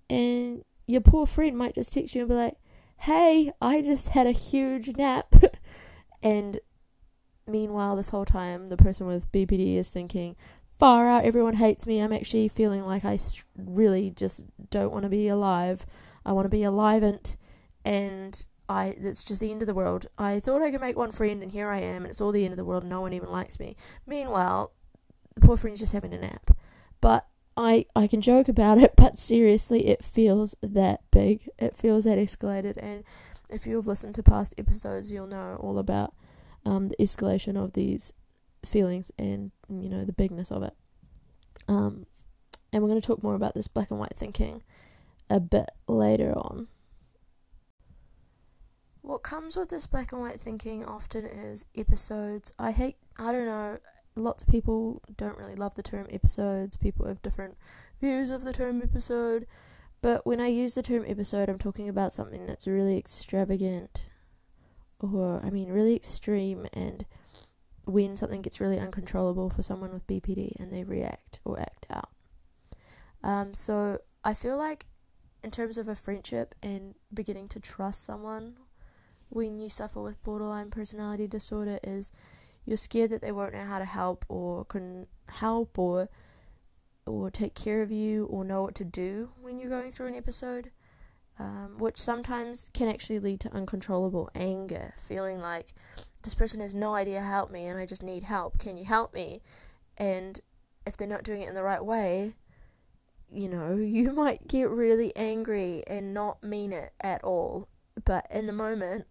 And 0.09 0.63
your 0.91 1.01
poor 1.01 1.25
friend 1.25 1.57
might 1.57 1.75
just 1.75 1.93
text 1.93 2.13
you 2.13 2.21
and 2.21 2.29
be 2.29 2.35
like, 2.35 2.57
hey, 2.97 3.51
I 3.61 3.81
just 3.81 4.09
had 4.09 4.27
a 4.27 4.31
huge 4.31 4.95
nap. 4.97 5.33
and 6.23 6.59
meanwhile, 7.47 7.95
this 7.95 8.09
whole 8.09 8.25
time, 8.25 8.67
the 8.67 8.77
person 8.77 9.07
with 9.07 9.31
BPD 9.31 9.77
is 9.77 9.89
thinking, 9.89 10.35
far 10.79 11.09
out, 11.09 11.23
everyone 11.23 11.55
hates 11.55 11.87
me. 11.87 11.99
I'm 11.99 12.13
actually 12.13 12.47
feeling 12.47 12.85
like 12.85 13.05
I 13.05 13.17
really 13.55 14.11
just 14.11 14.43
don't 14.69 14.91
want 14.91 15.03
to 15.03 15.09
be 15.09 15.27
alive. 15.29 15.85
I 16.25 16.33
want 16.33 16.45
to 16.45 16.49
be 16.49 16.59
alivent, 16.59 17.37
and 17.85 18.45
I 18.69 18.95
it's 18.97 19.23
just 19.23 19.39
the 19.39 19.51
end 19.51 19.61
of 19.61 19.67
the 19.67 19.73
world. 19.73 20.07
I 20.17 20.39
thought 20.39 20.61
I 20.61 20.71
could 20.71 20.81
make 20.81 20.97
one 20.97 21.11
friend, 21.11 21.41
and 21.41 21.51
here 21.51 21.69
I 21.69 21.79
am, 21.79 22.03
and 22.03 22.07
it's 22.07 22.21
all 22.21 22.31
the 22.31 22.43
end 22.43 22.53
of 22.53 22.57
the 22.57 22.65
world. 22.65 22.83
No 22.83 23.01
one 23.01 23.13
even 23.13 23.31
likes 23.31 23.59
me. 23.59 23.75
Meanwhile, 24.05 24.73
the 25.35 25.41
poor 25.41 25.57
friend's 25.57 25.79
just 25.79 25.93
having 25.93 26.13
a 26.13 26.19
nap. 26.19 26.51
But 26.99 27.25
I 27.61 27.85
I 27.95 28.07
can 28.07 28.21
joke 28.21 28.49
about 28.49 28.79
it, 28.79 28.93
but 28.97 29.19
seriously, 29.19 29.87
it 29.87 30.03
feels 30.03 30.55
that 30.61 31.01
big. 31.11 31.49
It 31.59 31.75
feels 31.75 32.03
that 32.05 32.17
escalated, 32.17 32.77
and 32.77 33.03
if 33.49 33.67
you've 33.67 33.87
listened 33.87 34.15
to 34.15 34.23
past 34.23 34.55
episodes, 34.57 35.11
you'll 35.11 35.27
know 35.27 35.57
all 35.59 35.77
about 35.77 36.13
um, 36.65 36.89
the 36.89 36.95
escalation 36.97 37.61
of 37.61 37.73
these 37.73 38.13
feelings 38.65 39.11
and 39.17 39.51
you 39.69 39.89
know 39.89 40.05
the 40.05 40.13
bigness 40.13 40.51
of 40.51 40.63
it. 40.63 40.73
Um, 41.67 42.07
and 42.73 42.81
we're 42.81 42.89
going 42.89 43.01
to 43.01 43.05
talk 43.05 43.21
more 43.21 43.35
about 43.35 43.53
this 43.53 43.67
black 43.67 43.91
and 43.91 43.99
white 43.99 44.15
thinking 44.15 44.63
a 45.29 45.39
bit 45.39 45.69
later 45.87 46.33
on. 46.35 46.67
What 49.01 49.23
comes 49.23 49.55
with 49.55 49.69
this 49.69 49.87
black 49.87 50.11
and 50.11 50.21
white 50.21 50.39
thinking 50.39 50.85
often 50.85 51.25
is 51.25 51.65
episodes. 51.75 52.53
I 52.57 52.71
hate, 52.71 52.97
I 53.17 53.31
don't 53.31 53.45
know, 53.45 53.77
lots 54.15 54.43
of 54.43 54.49
people 54.49 55.01
don't 55.17 55.37
really 55.37 55.55
love 55.55 55.75
the 55.75 55.83
term 55.83 56.07
episodes. 56.09 56.77
People 56.77 57.07
have 57.07 57.21
different 57.21 57.57
views 57.99 58.29
of 58.29 58.43
the 58.43 58.53
term 58.53 58.81
episode. 58.81 59.47
But 60.01 60.25
when 60.25 60.41
I 60.41 60.47
use 60.47 60.75
the 60.75 60.81
term 60.81 61.05
episode, 61.07 61.47
I'm 61.47 61.59
talking 61.59 61.87
about 61.87 62.13
something 62.13 62.45
that's 62.45 62.67
really 62.67 62.97
extravagant 62.97 64.09
or, 64.99 65.41
I 65.43 65.49
mean, 65.49 65.69
really 65.69 65.95
extreme, 65.95 66.67
and 66.73 67.05
when 67.85 68.15
something 68.15 68.41
gets 68.41 68.59
really 68.59 68.79
uncontrollable 68.79 69.49
for 69.49 69.63
someone 69.63 69.91
with 69.91 70.05
BPD 70.07 70.59
and 70.59 70.71
they 70.71 70.83
react 70.83 71.39
or 71.43 71.59
act 71.59 71.85
out. 71.89 72.09
Um, 73.23 73.53
so 73.53 73.99
I 74.23 74.33
feel 74.33 74.57
like, 74.57 74.85
in 75.43 75.49
terms 75.51 75.77
of 75.77 75.87
a 75.87 75.95
friendship 75.95 76.53
and 76.61 76.93
beginning 77.13 77.47
to 77.49 77.59
trust 77.59 78.03
someone 78.03 78.57
when 79.29 79.59
you 79.59 79.69
suffer 79.69 80.01
with 80.01 80.21
borderline 80.23 80.69
personality 80.69 81.27
disorder, 81.27 81.79
is 81.83 82.11
you're 82.65 82.77
scared 82.77 83.11
that 83.11 83.21
they 83.21 83.31
won't 83.31 83.53
know 83.53 83.65
how 83.65 83.79
to 83.79 83.85
help 83.85 84.25
or 84.29 84.65
can 84.65 85.07
help 85.27 85.77
or 85.77 86.09
or 87.05 87.31
take 87.31 87.55
care 87.55 87.81
of 87.81 87.91
you 87.91 88.25
or 88.25 88.43
know 88.45 88.61
what 88.61 88.75
to 88.75 88.85
do 88.85 89.29
when 89.41 89.59
you're 89.59 89.69
going 89.69 89.91
through 89.91 90.07
an 90.07 90.15
episode, 90.15 90.71
um, 91.39 91.75
which 91.79 91.97
sometimes 91.97 92.69
can 92.73 92.87
actually 92.87 93.19
lead 93.19 93.39
to 93.39 93.53
uncontrollable 93.53 94.29
anger, 94.35 94.93
feeling 94.99 95.39
like 95.39 95.73
this 96.23 96.35
person 96.35 96.59
has 96.59 96.75
no 96.75 96.93
idea 96.93 97.19
how 97.19 97.25
to 97.25 97.33
help 97.33 97.51
me 97.51 97.65
and 97.65 97.79
I 97.79 97.85
just 97.85 98.03
need 98.03 98.23
help. 98.23 98.59
Can 98.59 98.77
you 98.77 98.85
help 98.85 99.13
me? 99.13 99.41
And 99.97 100.39
if 100.85 100.95
they're 100.95 101.07
not 101.07 101.23
doing 101.23 101.41
it 101.41 101.49
in 101.49 101.55
the 101.55 101.63
right 101.63 101.83
way, 101.83 102.35
you 103.31 103.49
know, 103.49 103.75
you 103.75 104.11
might 104.11 104.47
get 104.47 104.69
really 104.69 105.15
angry 105.15 105.83
and 105.87 106.13
not 106.13 106.43
mean 106.43 106.71
it 106.71 106.93
at 107.01 107.23
all. 107.23 107.67
But 108.05 108.27
in 108.29 108.45
the 108.45 108.53
moment, 108.53 109.05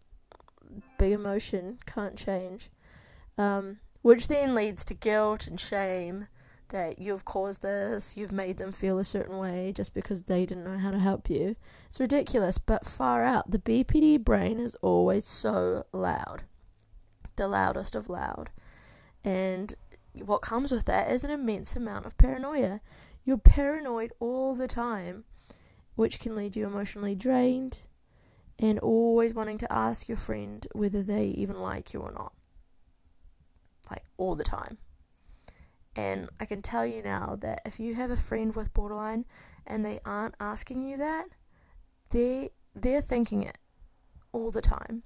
big 0.97 1.13
emotion 1.13 1.79
can't 1.87 2.17
change 2.17 2.71
um, 3.39 3.79
which 4.03 4.29
then 4.29 4.55
leads 4.55 4.85
to 4.87 4.95
guilt 4.95 5.47
and 5.47 5.61
shame 5.61 6.27
that 6.71 6.99
you've 6.99 7.25
caused 7.25 7.63
this, 7.63 8.17
you've 8.17 8.33
made 8.33 8.57
them 8.57 8.73
feel 8.73 8.99
a 8.99 9.05
certain 9.05 9.39
way 9.39 9.73
just 9.75 9.95
because 9.95 10.23
they 10.23 10.47
didn't 10.47 10.65
know 10.65 10.79
how 10.79 10.91
to 10.91 10.99
help 10.99 11.29
you. 11.29 11.57
It's 11.89 12.01
ridiculous, 12.01 12.59
but 12.59 12.87
far 12.87 13.25
out. 13.25 13.51
The 13.51 13.59
BPD 13.59 14.25
brain 14.25 14.59
is 14.59 14.77
always 14.77 15.27
so 15.27 15.85
loud, 15.93 16.43
the 17.37 17.49
loudest 17.49 17.95
of 17.95 18.09
loud. 18.09 18.51
And 19.25 19.75
what 20.15 20.43
comes 20.43 20.73
with 20.73 20.87
that 20.87 21.11
is 21.11 21.25
an 21.25 21.31
immense 21.31 21.77
amount 21.77 22.07
of 22.07 22.17
paranoia. 22.17 22.81
You're 23.25 23.39
paranoid 23.39 24.13
all 24.19 24.55
the 24.55 24.69
time, 24.69 25.25
which 25.95 26.21
can 26.21 26.35
lead 26.35 26.57
you 26.57 26.67
emotionally 26.67 27.15
drained 27.15 27.83
and 28.59 28.79
always 28.79 29.35
wanting 29.35 29.59
to 29.59 29.73
ask 29.73 30.09
your 30.09 30.19
friend 30.19 30.67
whether 30.73 31.03
they 31.03 31.27
even 31.27 31.61
like 31.61 31.93
you 31.93 32.01
or 32.01 32.13
not 32.13 32.33
like 33.91 34.05
all 34.17 34.35
the 34.35 34.45
time. 34.45 34.79
And 35.97 36.29
I 36.39 36.45
can 36.45 36.63
tell 36.63 36.87
you 36.87 37.03
now 37.03 37.37
that 37.41 37.63
if 37.65 37.81
you 37.81 37.95
have 37.95 38.11
a 38.11 38.17
friend 38.17 38.55
with 38.55 38.73
borderline 38.73 39.25
and 39.67 39.85
they 39.85 40.01
aren't 40.05 40.37
asking 40.39 40.83
you 40.83 40.97
that, 40.99 41.27
they 42.11 42.51
they're 42.75 43.01
thinking 43.01 43.43
it 43.43 43.59
all 44.33 44.51
the 44.51 44.61
time. 44.61 45.03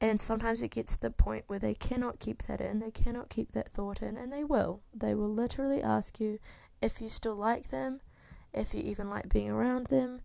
And 0.00 0.20
sometimes 0.20 0.62
it 0.62 0.70
gets 0.70 0.94
to 0.94 1.00
the 1.00 1.10
point 1.10 1.44
where 1.46 1.58
they 1.58 1.74
cannot 1.74 2.18
keep 2.18 2.42
that 2.44 2.60
in, 2.60 2.80
they 2.80 2.90
cannot 2.90 3.30
keep 3.30 3.52
that 3.52 3.72
thought 3.72 4.02
in, 4.02 4.16
and 4.16 4.32
they 4.32 4.44
will. 4.44 4.82
They 4.92 5.14
will 5.14 5.32
literally 5.32 5.82
ask 5.82 6.20
you 6.20 6.38
if 6.82 7.00
you 7.00 7.08
still 7.08 7.36
like 7.36 7.70
them, 7.70 8.00
if 8.52 8.74
you 8.74 8.80
even 8.80 9.08
like 9.08 9.28
being 9.28 9.50
around 9.50 9.86
them. 9.86 10.20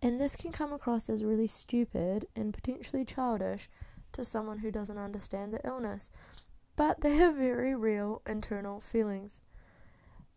And 0.00 0.20
this 0.20 0.36
can 0.36 0.52
come 0.52 0.72
across 0.72 1.10
as 1.10 1.24
really 1.24 1.48
stupid 1.48 2.26
and 2.36 2.54
potentially 2.54 3.04
childish 3.04 3.68
to 4.12 4.24
someone 4.24 4.58
who 4.58 4.70
doesn't 4.70 4.96
understand 4.96 5.52
the 5.52 5.66
illness 5.66 6.10
but 6.78 7.00
they 7.00 7.16
have 7.16 7.34
very 7.34 7.74
real 7.74 8.22
internal 8.24 8.80
feelings. 8.80 9.40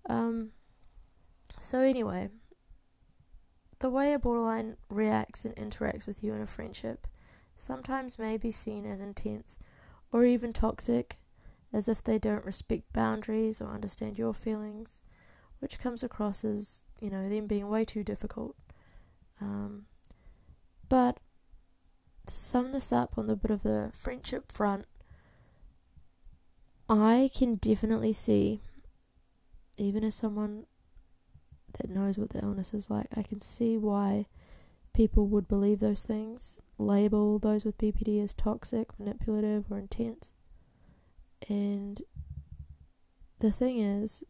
Um, 0.10 0.50
so, 1.60 1.82
anyway, 1.82 2.30
the 3.78 3.92
way 3.92 4.12
a 4.12 4.18
borderline 4.18 4.78
reacts 4.90 5.46
and 5.46 5.56
interacts 5.56 6.08
with 6.08 6.24
you 6.24 6.34
in 6.34 6.42
a 6.42 6.48
friendship 6.48 7.06
sometimes 7.60 8.18
may 8.18 8.38
be 8.38 8.52
seen 8.52 8.88
as 8.88 9.00
intense 9.00 9.60
or 10.12 10.26
even 10.26 10.52
toxic, 10.52 11.20
as 11.72 11.88
if 11.88 12.04
they 12.04 12.18
don't 12.18 12.44
respect 12.44 12.92
boundaries 12.92 13.62
or 13.62 13.76
understand 13.76 14.18
your 14.18 14.34
feelings, 14.34 15.04
which 15.60 15.80
comes 15.80 16.02
across 16.02 16.44
as, 16.44 16.86
you 17.00 17.12
know, 17.12 17.30
them 17.30 17.46
being 17.46 17.70
way 17.70 17.86
too 17.86 18.04
difficult. 18.04 18.56
Um, 19.40 19.86
but 20.90 21.20
to 22.26 22.34
sum 22.34 22.72
this 22.72 22.92
up 22.92 23.16
on 23.16 23.28
the 23.28 23.36
bit 23.36 23.52
of 23.52 23.62
the 23.62 23.92
friendship 23.94 24.52
front, 24.52 24.86
I 26.92 27.30
can 27.34 27.56
definitely 27.56 28.12
see, 28.12 28.60
even 29.78 30.04
as 30.04 30.14
someone 30.14 30.66
that 31.80 31.90
knows 31.90 32.20
what 32.20 32.32
the 32.32 32.42
illness 32.42 32.74
is 32.74 32.90
like, 32.90 33.08
I 33.16 33.24
can 33.24 33.40
see 33.40 33.78
why 33.78 34.26
people 34.94 35.26
would 35.28 35.48
believe 35.48 35.80
those 35.80 36.02
things, 36.02 36.60
label 36.78 37.40
those 37.40 37.64
with 37.64 37.78
BPD 37.78 38.22
as 38.22 38.34
toxic, 38.34 38.88
manipulative, 39.00 39.72
or 39.72 39.80
intense. 39.80 40.34
And 41.48 42.02
the 43.40 43.54
thing 43.54 43.80
is, 43.80 44.26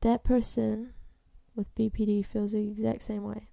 that 0.00 0.24
person 0.24 0.94
with 1.54 1.74
BPD 1.74 2.24
feels 2.24 2.52
the 2.52 2.66
exact 2.66 3.02
same 3.02 3.24
way. 3.24 3.48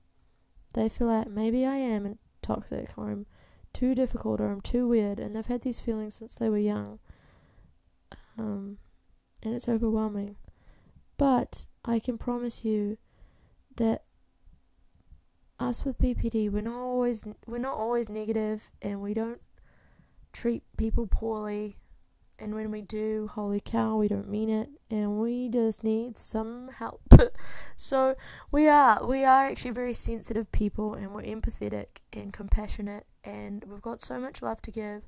They 0.74 0.88
feel 0.88 1.08
like 1.08 1.27
maybe 1.27 1.65
I 1.65 1.75
am 1.75 2.17
toxic, 2.41 2.91
or 2.96 3.12
I'm 3.12 3.25
too 3.74 3.93
difficult, 3.93 4.39
or 4.39 4.50
I'm 4.53 4.62
too 4.62 4.88
weird, 4.88 5.20
and 5.20 5.36
they've 5.36 5.46
had 5.46 5.63
these 5.63 5.81
feelings 5.81 6.15
since 6.15 6.36
they 6.36 6.48
were 6.48 6.58
young 6.58 7.00
um, 8.41 8.77
and 9.43 9.53
it's 9.53 9.69
overwhelming. 9.69 10.36
But 11.17 11.67
I 11.86 12.00
can 12.00 12.17
promise 12.17 12.65
you 12.65 12.98
that 13.75 14.03
us 15.60 15.86
with 15.86 16.00
BPD, 16.00 16.51
we're 16.51 16.62
not 16.62 16.79
always 16.79 17.24
we're 17.45 17.60
not 17.60 17.77
always 17.77 18.10
negative, 18.10 18.71
and 18.81 19.01
we 19.01 19.13
don't 19.13 19.41
treat 20.33 20.63
people 20.77 21.07
poorly. 21.07 21.77
And 22.39 22.55
when 22.55 22.71
we 22.71 22.81
do, 22.81 23.29
holy 23.31 23.60
cow, 23.60 23.98
we 23.98 24.07
don't 24.07 24.27
mean 24.27 24.50
it, 24.50 24.69
and 24.89 25.19
we 25.19 25.48
just 25.48 25.83
need 25.83 26.17
some 26.17 26.71
help. 26.75 27.01
so 27.77 28.15
we 28.51 28.67
are 28.67 29.05
we 29.05 29.24
are 29.24 29.45
actually 29.45 29.71
very 29.71 29.93
sensitive 29.93 30.51
people, 30.51 30.95
and 30.95 31.13
we're 31.13 31.21
empathetic 31.21 32.01
and 32.12 32.33
compassionate, 32.33 33.05
and 33.24 33.63
we've 33.65 33.81
got 33.81 34.01
so 34.01 34.19
much 34.19 34.41
love 34.41 34.60
to 34.63 34.71
give. 34.71 35.03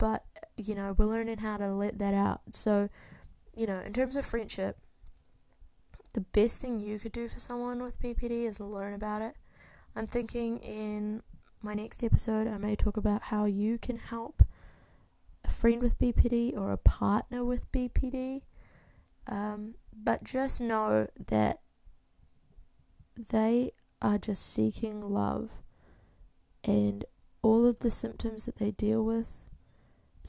But 0.00 0.24
you 0.56 0.74
know, 0.74 0.94
we're 0.96 1.04
learning 1.04 1.38
how 1.38 1.58
to 1.58 1.68
let 1.68 1.98
that 1.98 2.14
out. 2.14 2.40
So, 2.50 2.88
you 3.54 3.66
know, 3.66 3.80
in 3.80 3.92
terms 3.92 4.16
of 4.16 4.26
friendship, 4.26 4.78
the 6.14 6.22
best 6.22 6.60
thing 6.60 6.80
you 6.80 6.98
could 6.98 7.12
do 7.12 7.28
for 7.28 7.38
someone 7.38 7.82
with 7.82 8.00
BPD 8.00 8.46
is 8.48 8.58
learn 8.58 8.94
about 8.94 9.22
it. 9.22 9.36
I'm 9.94 10.06
thinking 10.06 10.58
in 10.58 11.22
my 11.62 11.74
next 11.74 12.02
episode, 12.02 12.48
I 12.48 12.56
may 12.56 12.76
talk 12.76 12.96
about 12.96 13.24
how 13.24 13.44
you 13.44 13.78
can 13.78 13.96
help 13.96 14.42
a 15.44 15.50
friend 15.50 15.82
with 15.82 15.98
BPD 15.98 16.56
or 16.56 16.72
a 16.72 16.78
partner 16.78 17.44
with 17.44 17.70
BPD. 17.70 18.42
Um, 19.26 19.74
but 19.92 20.24
just 20.24 20.60
know 20.60 21.08
that 21.28 21.60
they 23.28 23.72
are 24.00 24.18
just 24.18 24.50
seeking 24.50 25.02
love, 25.12 25.50
and 26.64 27.04
all 27.42 27.66
of 27.66 27.80
the 27.80 27.90
symptoms 27.90 28.44
that 28.44 28.56
they 28.56 28.70
deal 28.70 29.04
with, 29.04 29.28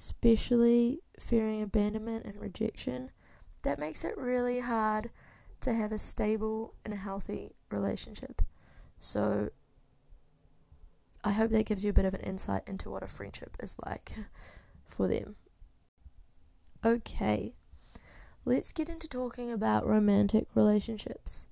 especially 0.01 0.99
fearing 1.19 1.61
abandonment 1.61 2.25
and 2.25 2.41
rejection, 2.41 3.11
that 3.61 3.77
makes 3.77 4.03
it 4.03 4.17
really 4.17 4.59
hard 4.59 5.11
to 5.61 5.73
have 5.73 5.91
a 5.91 5.99
stable 5.99 6.73
and 6.83 6.91
a 6.91 6.97
healthy 6.97 7.53
relationship. 7.69 8.41
So, 8.99 9.51
I 11.23 11.33
hope 11.33 11.51
that 11.51 11.67
gives 11.67 11.83
you 11.83 11.91
a 11.91 11.93
bit 11.93 12.05
of 12.05 12.15
an 12.15 12.21
insight 12.21 12.63
into 12.65 12.89
what 12.89 13.03
a 13.03 13.07
friendship 13.07 13.55
is 13.61 13.75
like 13.85 14.13
for 14.85 15.07
them. 15.07 15.35
Okay, 16.83 17.53
let's 18.43 18.71
get 18.71 18.89
into 18.89 19.07
talking 19.07 19.51
about 19.51 19.85
romantic 19.85 20.47
relationships. 20.55 21.45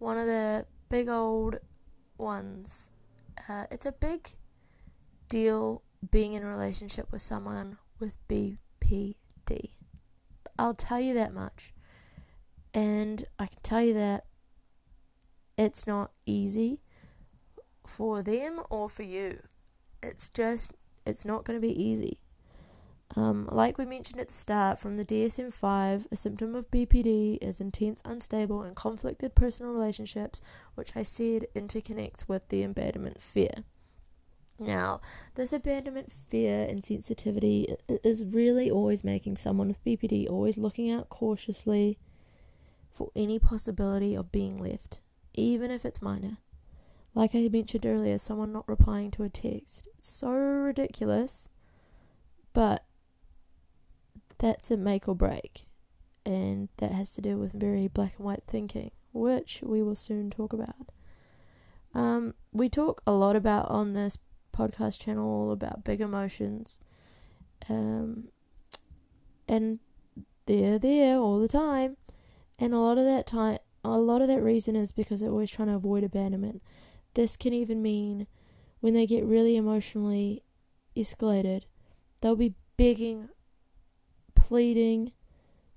One 0.00 0.18
of 0.18 0.26
the 0.26 0.66
big 0.88 1.08
old 1.08 1.58
ones. 2.18 2.90
Uh, 3.48 3.66
it's 3.70 3.86
a 3.86 3.92
big 3.92 4.34
deal 5.28 5.82
being 6.10 6.32
in 6.32 6.42
a 6.42 6.48
relationship 6.48 7.12
with 7.12 7.22
someone 7.22 7.78
with 7.98 8.16
BPD. 8.28 9.70
I'll 10.58 10.74
tell 10.74 11.00
you 11.00 11.14
that 11.14 11.34
much. 11.34 11.72
And 12.72 13.26
I 13.38 13.46
can 13.46 13.58
tell 13.62 13.82
you 13.82 13.94
that 13.94 14.26
it's 15.56 15.86
not 15.86 16.10
easy 16.26 16.80
for 17.86 18.22
them 18.22 18.60
or 18.70 18.88
for 18.88 19.02
you. 19.02 19.40
It's 20.02 20.28
just, 20.28 20.72
it's 21.06 21.24
not 21.24 21.44
going 21.44 21.60
to 21.60 21.66
be 21.66 21.82
easy. 21.82 22.18
Um, 23.16 23.48
like 23.52 23.78
we 23.78 23.84
mentioned 23.84 24.20
at 24.20 24.28
the 24.28 24.34
start, 24.34 24.78
from 24.78 24.96
the 24.96 25.04
DSM 25.04 25.52
5, 25.52 26.08
a 26.10 26.16
symptom 26.16 26.54
of 26.54 26.70
BPD 26.70 27.38
is 27.40 27.60
intense, 27.60 28.00
unstable, 28.04 28.62
and 28.62 28.74
conflicted 28.74 29.36
personal 29.36 29.72
relationships, 29.72 30.40
which 30.74 30.96
I 30.96 31.04
said 31.04 31.46
interconnects 31.54 32.28
with 32.28 32.48
the 32.48 32.64
abandonment 32.64 33.22
fear. 33.22 33.64
Now, 34.58 35.00
this 35.34 35.52
abandonment 35.52 36.12
fear 36.28 36.66
and 36.68 36.84
sensitivity 36.84 37.74
is 37.88 38.24
really 38.24 38.70
always 38.70 39.02
making 39.02 39.36
someone 39.36 39.68
with 39.68 39.84
BPD 39.84 40.30
always 40.30 40.56
looking 40.56 40.90
out 40.90 41.08
cautiously 41.08 41.98
for 42.92 43.10
any 43.16 43.38
possibility 43.40 44.14
of 44.14 44.30
being 44.30 44.56
left, 44.56 45.00
even 45.34 45.70
if 45.70 45.84
it's 45.84 46.00
minor. 46.00 46.38
Like 47.14 47.34
I 47.34 47.48
mentioned 47.48 47.84
earlier, 47.84 48.18
someone 48.18 48.52
not 48.52 48.68
replying 48.68 49.10
to 49.12 49.24
a 49.24 49.28
text. 49.28 49.88
It's 49.98 50.08
so 50.08 50.30
ridiculous, 50.30 51.48
but 52.52 52.84
that's 54.38 54.70
a 54.70 54.76
make 54.76 55.08
or 55.08 55.14
break. 55.14 55.66
And 56.24 56.68
that 56.78 56.92
has 56.92 57.12
to 57.14 57.20
do 57.20 57.36
with 57.36 57.52
very 57.52 57.88
black 57.88 58.14
and 58.16 58.26
white 58.26 58.44
thinking, 58.46 58.92
which 59.12 59.60
we 59.62 59.82
will 59.82 59.94
soon 59.94 60.30
talk 60.30 60.52
about. 60.52 60.90
Um, 61.92 62.34
we 62.52 62.68
talk 62.68 63.02
a 63.06 63.12
lot 63.12 63.36
about 63.36 63.70
on 63.70 63.92
this 63.92 64.18
podcast 64.54 65.00
channel 65.00 65.26
all 65.26 65.52
about 65.52 65.84
big 65.84 66.00
emotions. 66.00 66.78
Um, 67.68 68.28
and 69.48 69.78
they're 70.46 70.78
there 70.78 71.18
all 71.18 71.38
the 71.38 71.48
time. 71.48 71.96
And 72.58 72.72
a 72.72 72.78
lot 72.78 72.98
of 72.98 73.04
that 73.04 73.26
time, 73.26 73.58
a 73.82 73.98
lot 73.98 74.22
of 74.22 74.28
that 74.28 74.42
reason 74.42 74.76
is 74.76 74.92
because 74.92 75.20
they're 75.20 75.30
always 75.30 75.50
trying 75.50 75.68
to 75.68 75.74
avoid 75.74 76.04
abandonment. 76.04 76.62
This 77.14 77.36
can 77.36 77.52
even 77.52 77.82
mean 77.82 78.26
when 78.80 78.94
they 78.94 79.06
get 79.06 79.24
really 79.24 79.56
emotionally 79.56 80.42
escalated, 80.96 81.62
they'll 82.20 82.36
be 82.36 82.54
begging, 82.76 83.28
pleading, 84.34 85.12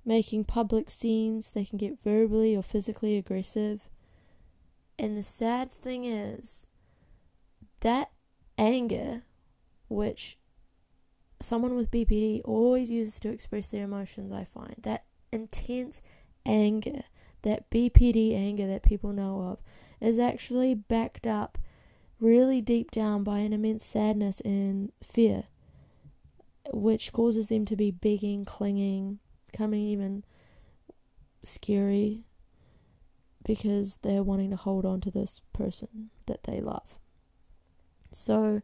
making 0.04 0.44
public 0.44 0.90
scenes. 0.90 1.50
They 1.50 1.64
can 1.64 1.78
get 1.78 2.02
verbally 2.02 2.56
or 2.56 2.62
physically 2.62 3.16
aggressive. 3.16 3.88
And 4.98 5.16
the 5.16 5.22
sad 5.22 5.70
thing 5.70 6.04
is, 6.04 6.66
that 7.80 8.10
anger, 8.58 9.22
which 9.88 10.38
someone 11.40 11.74
with 11.74 11.90
BPD 11.90 12.42
always 12.44 12.90
uses 12.90 13.20
to 13.20 13.30
express 13.30 13.68
their 13.68 13.84
emotions, 13.84 14.32
I 14.32 14.44
find, 14.44 14.76
that 14.82 15.04
intense 15.32 16.02
anger, 16.44 17.04
that 17.42 17.70
BPD 17.70 18.34
anger 18.34 18.66
that 18.66 18.82
people 18.82 19.12
know 19.12 19.42
of, 19.42 19.62
is 20.00 20.18
actually 20.18 20.74
backed 20.74 21.26
up 21.26 21.58
really 22.20 22.60
deep 22.60 22.90
down 22.90 23.22
by 23.22 23.38
an 23.38 23.52
immense 23.52 23.84
sadness 23.84 24.40
and 24.40 24.92
fear, 25.02 25.44
which 26.72 27.12
causes 27.12 27.46
them 27.46 27.64
to 27.64 27.76
be 27.76 27.90
begging, 27.90 28.44
clinging, 28.44 29.18
becoming 29.50 29.82
even 29.82 30.24
scary 31.42 32.24
because 33.44 33.96
they're 34.02 34.22
wanting 34.22 34.50
to 34.50 34.56
hold 34.56 34.84
on 34.84 35.00
to 35.00 35.10
this 35.10 35.40
person 35.52 36.10
that 36.26 36.42
they 36.42 36.60
love. 36.60 36.98
So, 38.12 38.62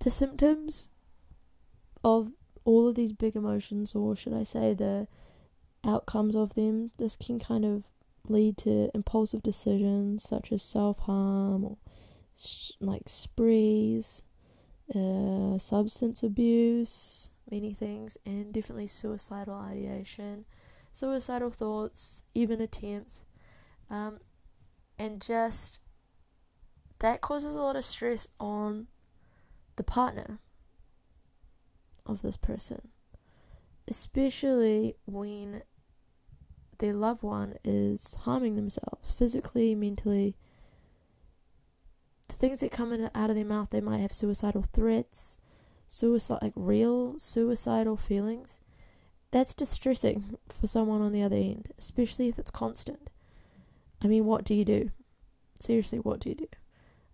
the 0.00 0.10
symptoms 0.10 0.88
of 2.04 2.32
all 2.64 2.88
of 2.88 2.94
these 2.94 3.12
big 3.12 3.36
emotions, 3.36 3.94
or 3.94 4.14
should 4.14 4.34
I 4.34 4.44
say 4.44 4.74
the 4.74 5.08
outcomes 5.84 6.34
of 6.34 6.54
them, 6.54 6.90
this 6.98 7.16
can 7.16 7.38
kind 7.38 7.64
of 7.64 7.84
lead 8.28 8.56
to 8.58 8.90
impulsive 8.94 9.42
decisions 9.42 10.22
such 10.22 10.52
as 10.52 10.62
self 10.62 10.98
harm 11.00 11.64
or 11.64 11.76
like 12.80 13.08
sprees, 13.08 14.22
uh, 14.94 15.58
substance 15.58 16.22
abuse, 16.22 17.30
many 17.50 17.72
things, 17.72 18.16
and 18.24 18.52
definitely 18.52 18.86
suicidal 18.86 19.54
ideation, 19.54 20.44
suicidal 20.92 21.50
thoughts, 21.50 22.22
even 22.34 22.60
attempts, 22.60 23.24
um, 23.90 24.18
and 24.98 25.20
just 25.20 25.80
that 27.00 27.20
causes 27.20 27.54
a 27.54 27.58
lot 27.58 27.76
of 27.76 27.84
stress 27.84 28.28
on 28.40 28.88
the 29.76 29.84
partner 29.84 30.38
of 32.04 32.22
this 32.22 32.36
person, 32.36 32.88
especially 33.86 34.96
when 35.04 35.62
their 36.78 36.94
loved 36.94 37.22
one 37.22 37.54
is 37.64 38.14
harming 38.22 38.56
themselves 38.56 39.10
physically, 39.10 39.74
mentally. 39.74 40.36
The 42.28 42.34
things 42.34 42.60
that 42.60 42.70
come 42.70 42.92
out 43.14 43.30
of 43.30 43.36
their 43.36 43.44
mouth, 43.44 43.70
they 43.70 43.80
might 43.80 44.00
have 44.00 44.12
suicidal 44.12 44.64
threats, 44.72 45.38
suicide, 45.88 46.38
like 46.42 46.52
real 46.54 47.18
suicidal 47.18 47.96
feelings. 47.96 48.60
That's 49.30 49.54
distressing 49.54 50.38
for 50.48 50.66
someone 50.66 51.02
on 51.02 51.12
the 51.12 51.22
other 51.22 51.36
end, 51.36 51.72
especially 51.78 52.28
if 52.28 52.38
it's 52.38 52.50
constant. 52.50 53.10
I 54.00 54.06
mean, 54.06 54.24
what 54.24 54.44
do 54.44 54.54
you 54.54 54.64
do? 54.64 54.90
Seriously, 55.60 55.98
what 55.98 56.20
do 56.20 56.30
you 56.30 56.34
do? 56.34 56.48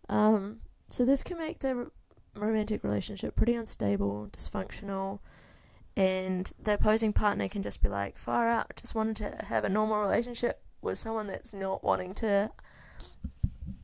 Um, 0.09 0.61
so 0.89 1.05
this 1.05 1.23
can 1.23 1.39
make 1.39 1.61
the 1.61 1.91
romantic 2.35 2.85
relationship 2.85 3.37
pretty 3.37 3.55
unstable, 3.55 4.29
dysfunctional, 4.33 5.21
and 5.97 6.51
the 6.61 6.75
opposing 6.75 7.13
partner 7.13 7.49
can 7.49 7.63
just 7.63 7.83
be 7.83 7.89
like, 7.89 8.19
far 8.19 8.49
out, 8.49 8.77
just 8.77 8.95
wanted 8.95 9.17
to 9.17 9.45
have 9.47 9.65
a 9.65 9.69
normal 9.69 10.01
relationship 10.01 10.61
with 10.83 10.99
someone 10.99 11.27
that's 11.27 11.53
not 11.53 11.85
wanting 11.85 12.15
to 12.15 12.51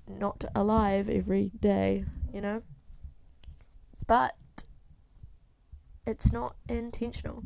not 0.09 0.45
alive 0.55 1.09
every 1.09 1.53
day, 1.61 2.05
you 2.33 2.41
know? 2.41 2.63
But 4.07 4.35
it's 6.07 6.33
not 6.33 6.57
intentional. 6.69 7.45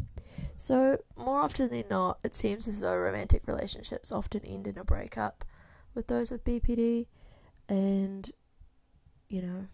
So, 0.57 0.99
more 1.17 1.41
often 1.41 1.69
than 1.69 1.85
not, 1.91 2.21
it 2.25 2.35
seems 2.35 2.67
as 2.67 2.81
though 2.81 2.97
romantic 2.97 3.43
relationships 3.47 4.11
often 4.11 4.45
end 4.47 4.67
in 4.67 4.79
a 4.79 4.85
breakup 4.85 5.45
with 5.95 6.07
those 6.07 6.31
with 6.31 6.45
BPD, 6.45 7.07
and 7.69 8.31
you 9.35 9.43
know, 9.43 9.67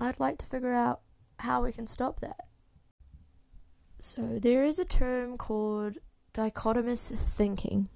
I'd 0.00 0.18
like 0.18 0.36
to 0.38 0.46
figure 0.46 0.72
out 0.72 1.02
how 1.38 1.62
we 1.62 1.70
can 1.70 1.86
stop 1.86 2.18
that. 2.20 2.48
So, 4.00 4.40
there 4.40 4.64
is 4.64 4.80
a 4.80 4.84
term 4.84 5.38
called 5.38 5.98
dichotomous 6.34 7.16
thinking, 7.16 7.88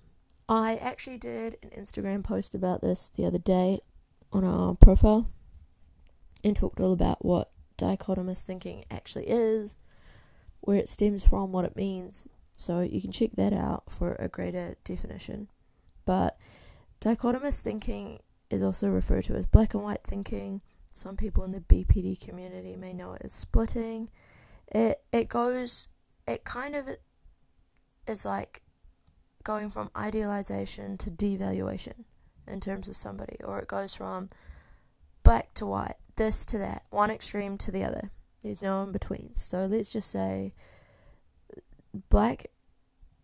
I 0.48 0.76
actually 0.76 1.18
did 1.18 1.56
an 1.64 1.70
Instagram 1.70 2.22
post 2.22 2.54
about 2.54 2.80
this 2.80 3.10
the 3.16 3.26
other 3.26 3.38
day 3.38 3.80
on 4.32 4.44
our 4.44 4.76
profile 4.76 5.28
and 6.44 6.54
talked 6.54 6.78
all 6.78 6.92
about 6.92 7.24
what 7.24 7.50
dichotomous 7.76 8.44
thinking 8.44 8.84
actually 8.88 9.26
is, 9.26 9.74
where 10.60 10.78
it 10.78 10.88
stems 10.88 11.24
from, 11.24 11.50
what 11.50 11.64
it 11.64 11.74
means. 11.74 12.24
So 12.54 12.82
you 12.82 13.00
can 13.00 13.10
check 13.10 13.30
that 13.34 13.52
out 13.52 13.90
for 13.90 14.14
a 14.20 14.28
greater 14.28 14.76
definition. 14.84 15.48
But 16.04 16.38
dichotomous 17.00 17.60
thinking 17.60 18.20
is 18.50 18.62
also 18.62 18.88
referred 18.88 19.24
to 19.24 19.34
as 19.34 19.46
black 19.46 19.74
and 19.74 19.82
white 19.82 20.04
thinking. 20.04 20.60
Some 20.92 21.16
people 21.16 21.44
in 21.44 21.50
the 21.50 21.60
BPD 21.60 22.20
community 22.20 22.76
may 22.76 22.92
know 22.92 23.12
it 23.14 23.22
as 23.24 23.32
splitting. 23.32 24.08
It 24.68 25.02
it 25.12 25.28
goes 25.28 25.88
it 26.26 26.44
kind 26.44 26.74
of 26.74 26.88
is 28.06 28.24
like 28.24 28.62
going 29.44 29.70
from 29.70 29.90
idealization 29.96 30.98
to 30.98 31.10
devaluation 31.10 32.04
in 32.48 32.60
terms 32.60 32.88
of 32.88 32.96
somebody, 32.96 33.36
or 33.44 33.58
it 33.60 33.68
goes 33.68 33.94
from 33.94 34.28
black 35.22 35.54
to 35.54 35.66
white, 35.66 35.96
this 36.16 36.44
to 36.46 36.58
that, 36.58 36.84
one 36.90 37.10
extreme 37.10 37.58
to 37.58 37.70
the 37.70 37.84
other. 37.84 38.10
There's 38.42 38.62
no 38.62 38.82
in 38.82 38.92
between. 38.92 39.34
So 39.38 39.66
let's 39.66 39.90
just 39.90 40.10
say 40.10 40.54
black 42.08 42.46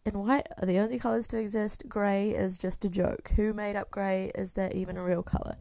and 0.05 0.17
white 0.17 0.47
are 0.61 0.67
the 0.67 0.79
only 0.79 0.99
colors 0.99 1.27
to 1.29 1.39
exist. 1.39 1.89
Grey 1.89 2.31
is 2.31 2.59
just 2.59 2.85
a 2.85 2.89
joke. 2.89 3.33
Who 3.37 3.53
made 3.53 3.77
up 3.77 3.91
grey? 3.91 4.33
Is 4.35 4.55
that 4.55 4.75
even 4.75 4.97
a 4.97 5.05
real 5.05 5.23
color? 5.23 5.57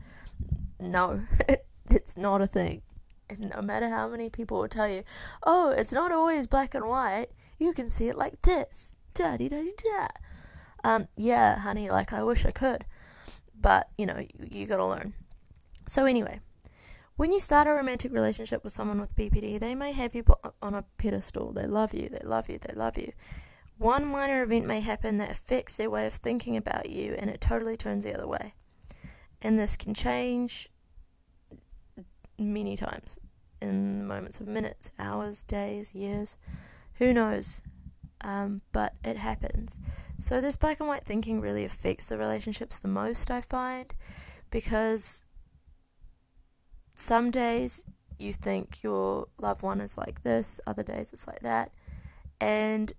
No, 0.80 1.21
it's 1.89 2.17
not 2.17 2.41
a 2.41 2.47
thing. 2.47 2.82
And 3.30 3.51
no 3.56 3.62
matter 3.62 3.89
how 3.89 4.08
many 4.10 4.30
people 4.30 4.60
will 4.60 4.67
tell 4.67 4.89
you, 4.89 5.04
oh, 5.43 5.69
it's 5.69 5.91
not 5.93 6.12
always 6.12 6.47
black 6.47 6.73
and 6.73 6.86
white, 6.86 7.27
you 7.60 7.73
can 7.73 7.89
see 7.89 8.08
it 8.08 8.17
like 8.17 8.41
this. 8.41 8.95
Da 9.13 9.38
da 9.38 9.49
di 9.49 9.73
da. 9.77 10.08
Um, 10.84 11.08
yeah, 11.15 11.60
honey, 11.60 11.89
like 11.91 12.12
I 12.12 12.23
wish 12.23 12.45
I 12.45 12.51
could. 12.51 12.86
But, 13.60 13.89
you 13.97 14.08
know, 14.08 14.17
you, 14.17 14.47
you 14.49 14.65
gotta 14.65 14.86
learn. 14.86 15.13
So, 15.88 16.06
anyway, 16.06 16.39
when 17.15 17.32
you 17.32 17.39
start 17.39 17.67
a 17.67 17.71
romantic 17.71 18.12
relationship 18.12 18.63
with 18.63 18.73
someone 18.73 18.99
with 18.99 19.15
BPD, 19.15 19.60
they 19.60 19.75
may 19.75 19.91
have 19.91 20.15
you 20.15 20.25
on 20.62 20.73
a 20.73 20.84
pedestal. 20.97 21.54
They 21.54 21.67
love 21.67 21.93
you, 21.93 22.10
they 22.10 22.25
love 22.25 22.49
you, 22.49 22.58
they 22.58 22.73
love 22.73 22.97
you. 22.97 23.13
One 23.82 24.06
minor 24.06 24.44
event 24.44 24.67
may 24.67 24.80
happen 24.82 25.17
that 25.17 25.32
affects 25.32 25.76
their 25.76 25.89
way 25.89 26.06
of 26.06 26.13
thinking 26.13 26.56
about 26.56 26.91
you, 26.91 27.15
and 27.17 27.32
it 27.32 27.41
totally 27.41 27.76
turns 27.76 28.04
the 28.04 28.13
other 28.13 28.28
way. 28.28 28.54
And 29.41 29.58
this 29.58 29.76
can 29.76 29.96
change 29.96 30.70
many 32.38 32.78
times 32.78 33.17
in 33.60 34.06
moments 34.06 34.39
of 34.39 34.46
minutes, 34.46 34.91
hours, 35.00 35.41
days, 35.41 35.96
years. 35.96 36.38
Who 37.00 37.12
knows? 37.12 37.60
Um, 38.24 38.62
but 38.72 38.94
it 39.04 39.17
happens. 39.17 39.80
So, 40.20 40.41
this 40.41 40.56
black 40.56 40.80
and 40.80 40.88
white 40.88 41.04
thinking 41.04 41.41
really 41.41 41.65
affects 41.65 42.06
the 42.06 42.20
relationships 42.20 42.78
the 42.78 42.88
most, 42.88 43.32
I 43.32 43.41
find, 43.41 43.91
because 44.52 45.24
some 46.96 47.32
days 47.32 47.84
you 48.20 48.32
think 48.32 48.84
your 48.84 49.26
loved 49.39 49.63
one 49.63 49.82
is 49.82 49.98
like 49.98 50.22
this, 50.22 50.62
other 50.67 50.84
days 50.84 51.12
it's 51.12 51.26
like 51.26 51.39
that. 51.39 51.72
And 52.39 52.94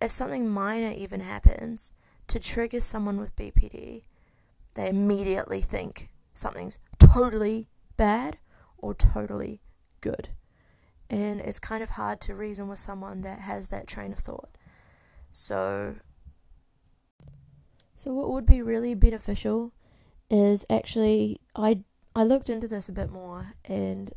if 0.00 0.10
something 0.10 0.48
minor 0.48 0.92
even 0.96 1.20
happens 1.20 1.92
to 2.28 2.38
trigger 2.38 2.80
someone 2.80 3.18
with 3.18 3.36
BPD, 3.36 4.02
they 4.74 4.88
immediately 4.88 5.60
think 5.60 6.10
something's 6.34 6.78
totally 6.98 7.68
bad 7.96 8.38
or 8.78 8.94
totally 8.94 9.62
good. 10.00 10.28
And 11.08 11.40
it's 11.40 11.58
kind 11.58 11.82
of 11.82 11.90
hard 11.90 12.20
to 12.22 12.34
reason 12.34 12.68
with 12.68 12.78
someone 12.78 13.22
that 13.22 13.40
has 13.40 13.68
that 13.68 13.86
train 13.86 14.12
of 14.12 14.18
thought. 14.18 14.50
So, 15.30 15.96
so 17.94 18.12
what 18.12 18.30
would 18.30 18.46
be 18.46 18.60
really 18.60 18.94
beneficial 18.94 19.72
is 20.28 20.66
actually 20.68 21.40
I 21.54 21.80
I 22.14 22.24
looked 22.24 22.50
into 22.50 22.66
this 22.66 22.88
a 22.88 22.92
bit 22.92 23.10
more 23.10 23.54
and 23.64 24.12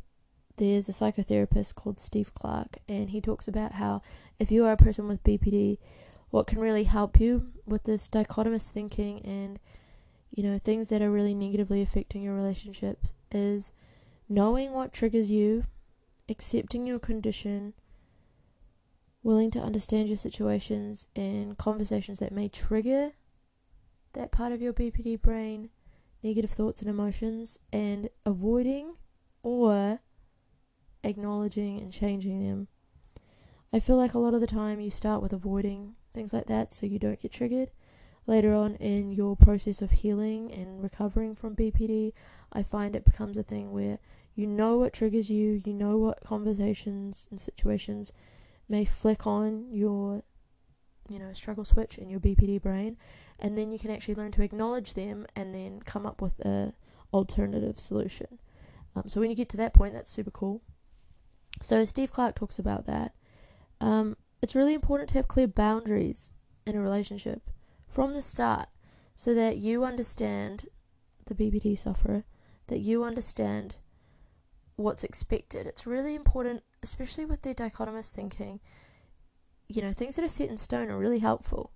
there's 0.60 0.90
a 0.90 0.92
psychotherapist 0.92 1.74
called 1.74 1.98
Steve 1.98 2.34
Clark 2.34 2.76
and 2.86 3.08
he 3.10 3.20
talks 3.20 3.48
about 3.48 3.72
how 3.72 4.02
if 4.38 4.50
you 4.50 4.66
are 4.66 4.72
a 4.72 4.76
person 4.76 5.08
with 5.08 5.24
BPD 5.24 5.78
what 6.28 6.46
can 6.46 6.58
really 6.60 6.84
help 6.84 7.18
you 7.18 7.46
with 7.64 7.84
this 7.84 8.10
dichotomous 8.10 8.70
thinking 8.70 9.24
and 9.24 9.58
you 10.30 10.42
know 10.42 10.58
things 10.58 10.88
that 10.88 11.00
are 11.00 11.10
really 11.10 11.34
negatively 11.34 11.80
affecting 11.80 12.22
your 12.22 12.34
relationships 12.34 13.14
is 13.32 13.72
knowing 14.28 14.72
what 14.72 14.92
triggers 14.92 15.30
you, 15.30 15.64
accepting 16.28 16.86
your 16.86 16.98
condition, 16.98 17.72
willing 19.22 19.50
to 19.50 19.58
understand 19.58 20.08
your 20.08 20.16
situations 20.16 21.06
and 21.16 21.56
conversations 21.56 22.18
that 22.18 22.32
may 22.32 22.48
trigger 22.48 23.12
that 24.12 24.30
part 24.30 24.52
of 24.52 24.60
your 24.60 24.74
BPD 24.74 25.22
brain, 25.22 25.70
negative 26.22 26.50
thoughts 26.50 26.82
and 26.82 26.90
emotions, 26.90 27.58
and 27.72 28.10
avoiding 28.26 28.94
or 29.42 30.00
acknowledging 31.02 31.78
and 31.80 31.92
changing 31.92 32.46
them. 32.46 32.68
I 33.72 33.80
feel 33.80 33.96
like 33.96 34.14
a 34.14 34.18
lot 34.18 34.34
of 34.34 34.40
the 34.40 34.46
time 34.46 34.80
you 34.80 34.90
start 34.90 35.22
with 35.22 35.32
avoiding 35.32 35.94
things 36.12 36.32
like 36.32 36.46
that 36.46 36.72
so 36.72 36.86
you 36.86 36.98
don't 36.98 37.20
get 37.20 37.32
triggered. 37.32 37.70
Later 38.26 38.52
on 38.52 38.74
in 38.76 39.12
your 39.12 39.36
process 39.36 39.80
of 39.82 39.90
healing 39.90 40.52
and 40.52 40.82
recovering 40.82 41.34
from 41.34 41.56
BPD, 41.56 42.12
I 42.52 42.62
find 42.62 42.94
it 42.94 43.04
becomes 43.04 43.36
a 43.36 43.42
thing 43.42 43.72
where 43.72 43.98
you 44.34 44.46
know 44.46 44.76
what 44.76 44.92
triggers 44.92 45.30
you, 45.30 45.62
you 45.64 45.72
know 45.72 45.96
what 45.96 46.22
conversations 46.24 47.26
and 47.30 47.40
situations 47.40 48.12
may 48.68 48.84
flick 48.84 49.26
on 49.26 49.66
your 49.70 50.22
you 51.08 51.18
know 51.18 51.32
struggle 51.32 51.64
switch 51.64 51.98
in 51.98 52.08
your 52.08 52.20
BPD 52.20 52.62
brain 52.62 52.96
and 53.38 53.58
then 53.58 53.72
you 53.72 53.78
can 53.78 53.90
actually 53.90 54.14
learn 54.14 54.30
to 54.30 54.42
acknowledge 54.42 54.94
them 54.94 55.26
and 55.34 55.52
then 55.54 55.82
come 55.84 56.06
up 56.06 56.22
with 56.22 56.38
a 56.40 56.72
alternative 57.12 57.80
solution 57.80 58.38
um, 58.94 59.02
so 59.08 59.20
when 59.20 59.28
you 59.28 59.34
get 59.36 59.48
to 59.48 59.56
that 59.56 59.74
point 59.74 59.92
that's 59.92 60.10
super 60.10 60.30
cool 60.30 60.62
so 61.60 61.84
steve 61.84 62.12
clark 62.12 62.34
talks 62.34 62.58
about 62.58 62.86
that 62.86 63.12
um, 63.80 64.16
it's 64.42 64.54
really 64.54 64.74
important 64.74 65.08
to 65.08 65.14
have 65.16 65.28
clear 65.28 65.46
boundaries 65.46 66.30
in 66.66 66.76
a 66.76 66.80
relationship 66.80 67.50
from 67.88 68.14
the 68.14 68.22
start 68.22 68.68
so 69.14 69.34
that 69.34 69.56
you 69.56 69.84
understand 69.84 70.66
the 71.26 71.34
BPD 71.34 71.78
sufferer 71.78 72.24
that 72.68 72.80
you 72.80 73.04
understand 73.04 73.76
what's 74.76 75.04
expected 75.04 75.66
it's 75.66 75.86
really 75.86 76.14
important 76.14 76.62
especially 76.82 77.24
with 77.24 77.42
their 77.42 77.54
dichotomous 77.54 78.10
thinking, 78.10 78.60
you 79.68 79.82
know, 79.82 79.92
things 79.92 80.16
that 80.16 80.24
are 80.24 80.28
set 80.28 80.48
in 80.48 80.56
stone 80.56 80.90
are 80.90 80.98
really 80.98 81.18
helpful. 81.18 81.72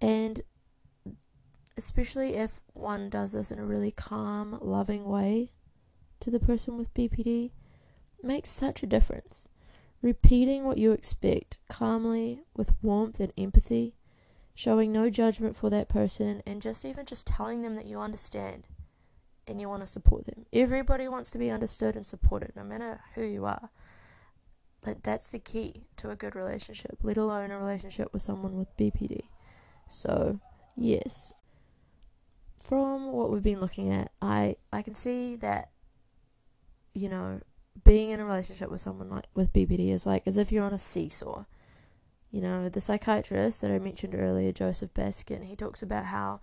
And 0.00 0.40
especially 1.76 2.36
if 2.36 2.60
one 2.72 3.10
does 3.10 3.32
this 3.32 3.50
in 3.50 3.58
a 3.58 3.64
really 3.64 3.90
calm, 3.90 4.58
loving 4.60 5.04
way 5.04 5.52
to 6.20 6.30
the 6.30 6.40
person 6.40 6.76
with 6.76 6.94
BPD, 6.94 7.52
makes 8.22 8.50
such 8.50 8.82
a 8.82 8.86
difference. 8.86 9.48
Repeating 10.00 10.64
what 10.64 10.78
you 10.78 10.92
expect 10.92 11.58
calmly 11.68 12.42
with 12.54 12.74
warmth 12.82 13.20
and 13.20 13.32
empathy, 13.36 13.96
showing 14.54 14.92
no 14.92 15.10
judgment 15.10 15.56
for 15.56 15.70
that 15.70 15.88
person, 15.88 16.42
and 16.46 16.62
just 16.62 16.84
even 16.84 17.04
just 17.04 17.26
telling 17.26 17.62
them 17.62 17.74
that 17.74 17.86
you 17.86 18.00
understand 18.00 18.64
and 19.46 19.60
you 19.60 19.68
want 19.68 19.82
to 19.82 19.86
support 19.86 20.26
them. 20.26 20.46
Everybody 20.52 21.08
wants 21.08 21.30
to 21.30 21.38
be 21.38 21.50
understood 21.50 21.96
and 21.96 22.06
supported, 22.06 22.52
no 22.54 22.62
matter 22.62 23.00
who 23.14 23.22
you 23.22 23.46
are. 23.46 23.70
But 24.82 25.02
that's 25.02 25.28
the 25.28 25.38
key 25.38 25.86
to 25.96 26.10
a 26.10 26.16
good 26.16 26.36
relationship, 26.36 26.98
let 27.02 27.16
alone 27.16 27.50
a 27.50 27.58
relationship 27.58 28.12
with 28.12 28.22
someone 28.22 28.56
with 28.56 28.76
BPD. 28.76 29.22
So, 29.88 30.38
yes. 30.76 31.32
From 32.62 33.12
what 33.12 33.30
we've 33.30 33.42
been 33.42 33.60
looking 33.60 33.90
at, 33.90 34.12
I 34.20 34.56
I 34.72 34.82
can 34.82 34.94
see 34.94 35.36
that 35.36 35.70
you 36.98 37.08
know, 37.08 37.40
being 37.84 38.10
in 38.10 38.20
a 38.20 38.24
relationship 38.24 38.70
with 38.70 38.80
someone 38.80 39.10
like 39.10 39.26
with 39.34 39.52
BPD 39.52 39.90
is 39.90 40.06
like 40.06 40.22
as 40.26 40.36
if 40.36 40.52
you're 40.52 40.64
on 40.64 40.72
a 40.72 40.78
seesaw. 40.78 41.44
You 42.30 42.42
know, 42.42 42.68
the 42.68 42.80
psychiatrist 42.80 43.62
that 43.62 43.70
I 43.70 43.78
mentioned 43.78 44.14
earlier, 44.14 44.52
Joseph 44.52 44.92
Baskin, 44.92 45.44
he 45.44 45.56
talks 45.56 45.82
about 45.82 46.04
how 46.04 46.40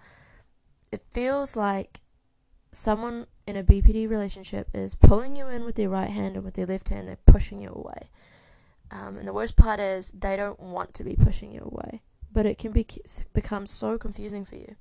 it 0.91 1.03
feels 1.11 1.55
like 1.55 2.01
someone 2.71 3.27
in 3.47 3.55
a 3.55 3.63
BPD 3.63 4.09
relationship 4.09 4.67
is 4.73 4.95
pulling 4.95 5.35
you 5.35 5.47
in 5.47 5.63
with 5.63 5.75
their 5.75 5.89
right 5.89 6.09
hand 6.09 6.35
and 6.35 6.43
with 6.43 6.55
their 6.55 6.65
left 6.65 6.89
hand, 6.89 7.07
they're 7.07 7.17
pushing 7.25 7.61
you 7.61 7.69
away. 7.69 8.09
Um, 8.91 9.17
and 9.17 9.27
the 9.27 9.33
worst 9.33 9.55
part 9.55 9.79
is 9.79 10.11
they 10.11 10.35
don't 10.35 10.59
want 10.59 10.93
to 10.95 11.03
be 11.03 11.15
pushing 11.15 11.51
you 11.51 11.61
away, 11.61 12.01
but 12.31 12.45
it 12.45 12.57
can 12.57 12.71
be 12.71 12.85
become 13.33 13.65
so 13.65 13.97
confusing 13.97 14.45
for 14.45 14.55
you. 14.55 14.75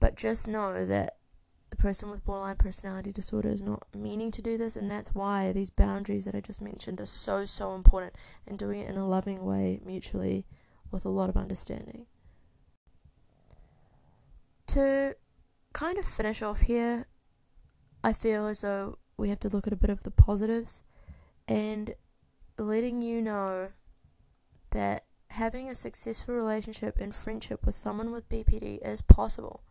But 0.00 0.16
just 0.16 0.46
know 0.46 0.86
that 0.86 1.16
the 1.74 1.82
person 1.82 2.08
with 2.08 2.24
borderline 2.24 2.54
personality 2.54 3.10
disorder 3.10 3.48
is 3.48 3.60
not 3.60 3.82
meaning 3.92 4.30
to 4.30 4.40
do 4.40 4.56
this, 4.56 4.76
and 4.76 4.88
that's 4.88 5.12
why 5.12 5.50
these 5.50 5.70
boundaries 5.70 6.24
that 6.24 6.34
I 6.34 6.40
just 6.40 6.62
mentioned 6.62 7.00
are 7.00 7.06
so 7.06 7.44
so 7.44 7.74
important, 7.74 8.14
and 8.46 8.56
doing 8.56 8.80
it 8.80 8.88
in 8.88 8.96
a 8.96 9.08
loving 9.08 9.44
way, 9.44 9.80
mutually, 9.84 10.46
with 10.92 11.04
a 11.04 11.08
lot 11.08 11.28
of 11.28 11.36
understanding. 11.36 12.06
To 14.68 15.16
kind 15.72 15.98
of 15.98 16.04
finish 16.04 16.42
off 16.42 16.60
here, 16.60 17.06
I 18.04 18.12
feel 18.12 18.46
as 18.46 18.60
though 18.60 18.98
we 19.16 19.28
have 19.30 19.40
to 19.40 19.48
look 19.48 19.66
at 19.66 19.72
a 19.72 19.76
bit 19.76 19.90
of 19.90 20.04
the 20.04 20.12
positives 20.12 20.84
and 21.48 21.94
letting 22.56 23.02
you 23.02 23.20
know 23.20 23.70
that 24.70 25.06
having 25.30 25.68
a 25.68 25.74
successful 25.74 26.36
relationship 26.36 26.98
and 27.00 27.12
friendship 27.12 27.66
with 27.66 27.74
someone 27.74 28.12
with 28.12 28.28
BPD 28.28 28.78
is 28.86 29.02
possible. 29.02 29.64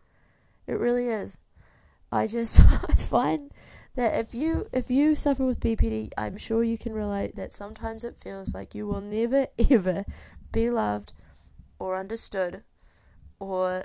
It 0.66 0.78
really 0.78 1.08
is. 1.08 1.38
I 2.14 2.28
just 2.28 2.60
I 2.88 2.94
find 2.94 3.50
that 3.96 4.18
if 4.20 4.34
you 4.34 4.68
if 4.72 4.88
you 4.88 5.16
suffer 5.16 5.44
with 5.44 5.58
BPD, 5.58 6.12
I'm 6.16 6.36
sure 6.36 6.62
you 6.62 6.78
can 6.78 6.92
relate 6.92 7.34
that 7.34 7.52
sometimes 7.52 8.04
it 8.04 8.16
feels 8.16 8.54
like 8.54 8.72
you 8.72 8.86
will 8.86 9.00
never 9.00 9.48
ever 9.70 10.04
be 10.52 10.70
loved 10.70 11.12
or 11.80 11.96
understood 11.96 12.62
or 13.40 13.84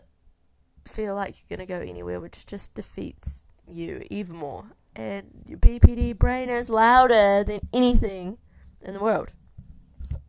feel 0.88 1.16
like 1.16 1.38
you're 1.40 1.58
going 1.58 1.68
to 1.68 1.74
go 1.74 1.80
anywhere, 1.82 2.20
which 2.20 2.46
just 2.46 2.76
defeats 2.76 3.46
you 3.68 4.06
even 4.12 4.36
more. 4.36 4.66
And 4.96 5.26
your 5.48 5.58
BPD 5.58 6.18
brain 6.18 6.50
is 6.50 6.70
louder 6.70 7.44
than 7.44 7.62
anything 7.74 8.38
in 8.84 8.94
the 8.94 9.00
world. 9.00 9.34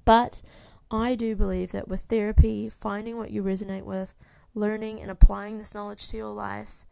But 0.07 0.41
I 0.91 1.15
do 1.15 1.37
believe 1.37 1.73
that 1.73 1.89
with 1.89 2.03
therapy, 2.03 2.71
finding 2.71 3.19
what 3.19 3.31
you 3.31 3.43
resonate 3.43 3.85
with, 3.85 4.15
learning 4.55 5.01
and 5.01 5.11
applying 5.11 5.59
this 5.59 5.75
knowledge 5.75 6.09
to 6.09 6.17
your 6.17 6.33
life, 6.33 6.87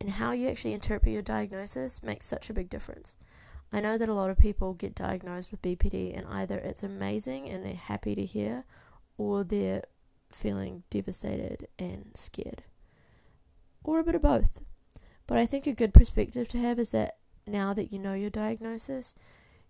and 0.00 0.10
how 0.10 0.32
you 0.32 0.48
actually 0.48 0.72
interpret 0.72 1.12
your 1.12 1.22
diagnosis 1.22 2.02
makes 2.02 2.26
such 2.26 2.48
a 2.48 2.54
big 2.54 2.70
difference. 2.70 3.14
I 3.72 3.80
know 3.80 3.98
that 3.98 4.08
a 4.08 4.14
lot 4.14 4.30
of 4.30 4.38
people 4.38 4.74
get 4.74 4.94
diagnosed 4.94 5.50
with 5.50 5.62
BPD, 5.62 6.16
and 6.16 6.26
either 6.26 6.58
it's 6.58 6.82
amazing 6.82 7.48
and 7.48 7.64
they're 7.64 7.74
happy 7.74 8.14
to 8.14 8.24
hear, 8.24 8.64
or 9.16 9.44
they're 9.44 9.84
feeling 10.32 10.82
devastated 10.90 11.68
and 11.78 12.10
scared, 12.14 12.64
or 13.84 14.00
a 14.00 14.04
bit 14.04 14.14
of 14.14 14.22
both. 14.22 14.60
But 15.26 15.38
I 15.38 15.46
think 15.46 15.66
a 15.66 15.72
good 15.72 15.94
perspective 15.94 16.48
to 16.48 16.58
have 16.58 16.78
is 16.78 16.90
that 16.90 17.18
now 17.46 17.72
that 17.74 17.92
you 17.92 17.98
know 17.98 18.14
your 18.14 18.30
diagnosis, 18.30 19.14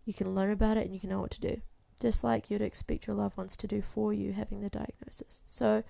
you 0.04 0.14
can 0.14 0.34
learn 0.34 0.50
about 0.50 0.76
it 0.76 0.86
and 0.86 0.94
you 0.94 1.00
can 1.00 1.10
know 1.10 1.20
what 1.20 1.30
to 1.32 1.40
do, 1.40 1.60
just 2.00 2.24
like 2.24 2.50
you'd 2.50 2.62
expect 2.62 3.06
your 3.06 3.16
loved 3.16 3.36
ones 3.36 3.56
to 3.58 3.66
do 3.66 3.82
for 3.82 4.12
you 4.14 4.32
having 4.32 4.60
the 4.60 4.70
diagnosis. 4.70 5.42
So, 5.46 5.82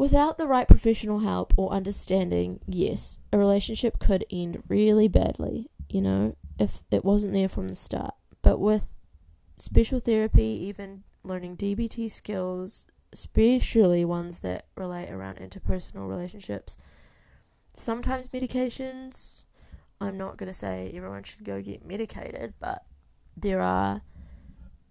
without 0.00 0.38
the 0.38 0.46
right 0.46 0.66
professional 0.66 1.18
help 1.18 1.52
or 1.58 1.70
understanding, 1.74 2.58
yes, 2.66 3.20
a 3.34 3.36
relationship 3.38 3.98
could 3.98 4.24
end 4.30 4.62
really 4.66 5.08
badly, 5.08 5.68
you 5.90 6.00
know, 6.00 6.34
if 6.58 6.82
it 6.90 7.04
wasn't 7.04 7.34
there 7.34 7.50
from 7.50 7.68
the 7.68 7.76
start. 7.76 8.14
But 8.40 8.58
with 8.58 8.94
special 9.58 10.00
therapy, 10.00 10.42
even 10.68 11.02
learning 11.22 11.58
DBT 11.58 12.10
skills, 12.10 12.86
especially 13.12 14.02
ones 14.06 14.38
that 14.38 14.64
relate 14.74 15.10
around 15.10 15.36
interpersonal 15.36 16.08
relationships. 16.08 16.78
Sometimes 17.76 18.28
medications, 18.28 19.44
I'm 20.00 20.16
not 20.16 20.38
going 20.38 20.50
to 20.50 20.54
say 20.54 20.90
everyone 20.94 21.24
should 21.24 21.44
go 21.44 21.60
get 21.60 21.84
medicated, 21.84 22.54
but 22.58 22.86
there 23.36 23.60
are 23.60 24.00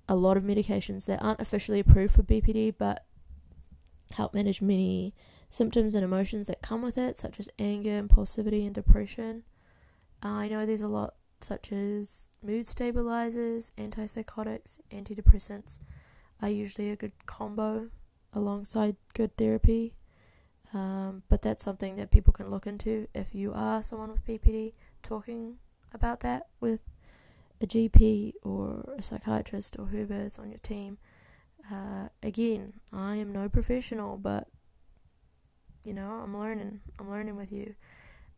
a 0.07 0.15
lot 0.15 0.37
of 0.37 0.43
medications 0.43 1.05
that 1.05 1.19
aren't 1.19 1.39
officially 1.39 1.79
approved 1.79 2.13
for 2.13 2.21
BPD 2.21 2.73
but 2.77 3.05
help 4.11 4.33
manage 4.33 4.61
many 4.61 5.13
symptoms 5.49 5.95
and 5.95 6.03
emotions 6.03 6.47
that 6.47 6.61
come 6.61 6.81
with 6.81 6.97
it, 6.97 7.17
such 7.17 7.39
as 7.39 7.49
anger, 7.57 8.01
impulsivity, 8.01 8.65
and 8.65 8.75
depression. 8.75 9.43
Uh, 10.23 10.29
I 10.29 10.47
know 10.47 10.65
there's 10.65 10.81
a 10.81 10.87
lot 10.87 11.15
such 11.41 11.71
as 11.71 12.29
mood 12.43 12.67
stabilizers, 12.67 13.71
antipsychotics, 13.77 14.79
antidepressants 14.91 15.79
are 16.41 16.49
usually 16.49 16.89
a 16.89 16.95
good 16.95 17.11
combo 17.25 17.89
alongside 18.33 18.95
good 19.13 19.35
therapy. 19.37 19.93
Um, 20.73 21.23
but 21.29 21.41
that's 21.41 21.63
something 21.63 21.95
that 21.95 22.11
people 22.11 22.31
can 22.31 22.51
look 22.51 22.67
into 22.67 23.07
if 23.15 23.33
you 23.33 23.51
are 23.53 23.81
someone 23.81 24.11
with 24.11 24.25
BPD, 24.25 24.73
talking 25.01 25.55
about 25.93 26.19
that 26.19 26.47
with 26.59 26.81
a 27.61 27.65
GP 27.65 28.33
or 28.43 28.93
a 28.97 29.01
psychiatrist 29.01 29.77
or 29.79 29.85
whoever 29.85 30.13
is 30.13 30.37
on 30.37 30.49
your 30.49 30.59
team. 30.59 30.97
Uh, 31.71 32.09
again, 32.23 32.73
I 32.91 33.15
am 33.17 33.31
no 33.31 33.47
professional, 33.47 34.17
but 34.17 34.47
you 35.83 35.93
know, 35.93 36.21
I'm 36.23 36.37
learning. 36.37 36.81
I'm 36.99 37.09
learning 37.09 37.35
with 37.35 37.51
you. 37.51 37.75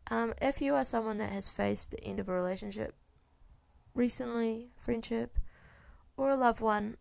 Um, 0.09 0.33
if 0.41 0.61
you 0.61 0.75
are 0.75 0.83
someone 0.83 1.17
that 1.19 1.31
has 1.31 1.47
faced 1.47 1.91
the 1.91 2.03
end 2.03 2.19
of 2.19 2.27
a 2.27 2.33
relationship 2.33 2.95
recently, 3.93 4.69
friendship, 4.75 5.37
or 6.17 6.29
a 6.29 6.35
loved 6.35 6.61
one, 6.61 6.97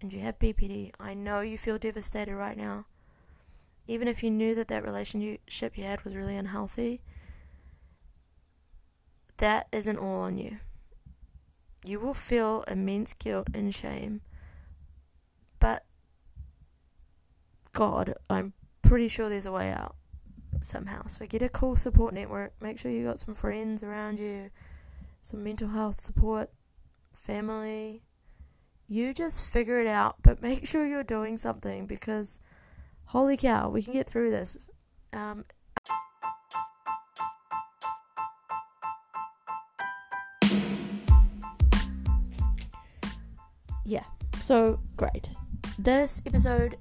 and 0.00 0.12
you 0.12 0.20
have 0.20 0.38
BPD, 0.38 0.92
I 0.98 1.14
know 1.14 1.40
you 1.40 1.58
feel 1.58 1.78
devastated 1.78 2.34
right 2.34 2.56
now. 2.56 2.86
Even 3.86 4.08
if 4.08 4.22
you 4.22 4.30
knew 4.30 4.54
that 4.54 4.68
that 4.68 4.84
relationship 4.84 5.76
you 5.76 5.84
had 5.84 6.04
was 6.04 6.14
really 6.14 6.36
unhealthy, 6.36 7.02
that 9.38 9.66
isn't 9.72 9.98
all 9.98 10.20
on 10.20 10.38
you. 10.38 10.58
You 11.84 11.98
will 11.98 12.14
feel 12.14 12.64
immense 12.68 13.12
guilt 13.12 13.48
and 13.54 13.74
shame. 13.74 14.20
But 15.58 15.84
God, 17.72 18.14
I'm 18.28 18.52
pretty 18.82 19.08
sure 19.08 19.28
there's 19.28 19.46
a 19.46 19.52
way 19.52 19.70
out 19.70 19.96
somehow. 20.60 21.06
So 21.06 21.26
get 21.26 21.42
a 21.42 21.48
cool 21.48 21.76
support 21.76 22.14
network. 22.14 22.52
Make 22.60 22.78
sure 22.78 22.90
you 22.90 23.04
got 23.04 23.20
some 23.20 23.34
friends 23.34 23.82
around 23.82 24.18
you, 24.18 24.50
some 25.22 25.42
mental 25.42 25.68
health 25.68 26.00
support, 26.00 26.50
family, 27.12 28.02
you 28.90 29.14
just 29.14 29.46
figure 29.46 29.80
it 29.80 29.86
out, 29.86 30.16
but 30.20 30.42
make 30.42 30.66
sure 30.66 30.84
you're 30.84 31.04
doing 31.04 31.38
something 31.38 31.86
because 31.86 32.40
holy 33.06 33.36
cow, 33.36 33.70
we 33.70 33.82
can 33.82 33.92
get 33.92 34.08
through 34.08 34.30
this. 34.30 34.68
Um, 35.12 35.44
yeah, 43.84 44.04
so 44.40 44.80
great. 44.96 45.30
This 45.78 46.20
episode 46.26 46.76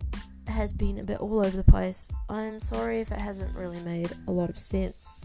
has 0.59 0.73
been 0.73 0.99
a 0.99 1.03
bit 1.05 1.21
all 1.21 1.39
over 1.39 1.55
the 1.55 1.63
place. 1.63 2.11
I'm 2.27 2.59
sorry 2.59 2.99
if 2.99 3.13
it 3.13 3.21
hasn't 3.21 3.55
really 3.55 3.79
made 3.79 4.11
a 4.27 4.31
lot 4.33 4.49
of 4.49 4.59
sense. 4.59 5.21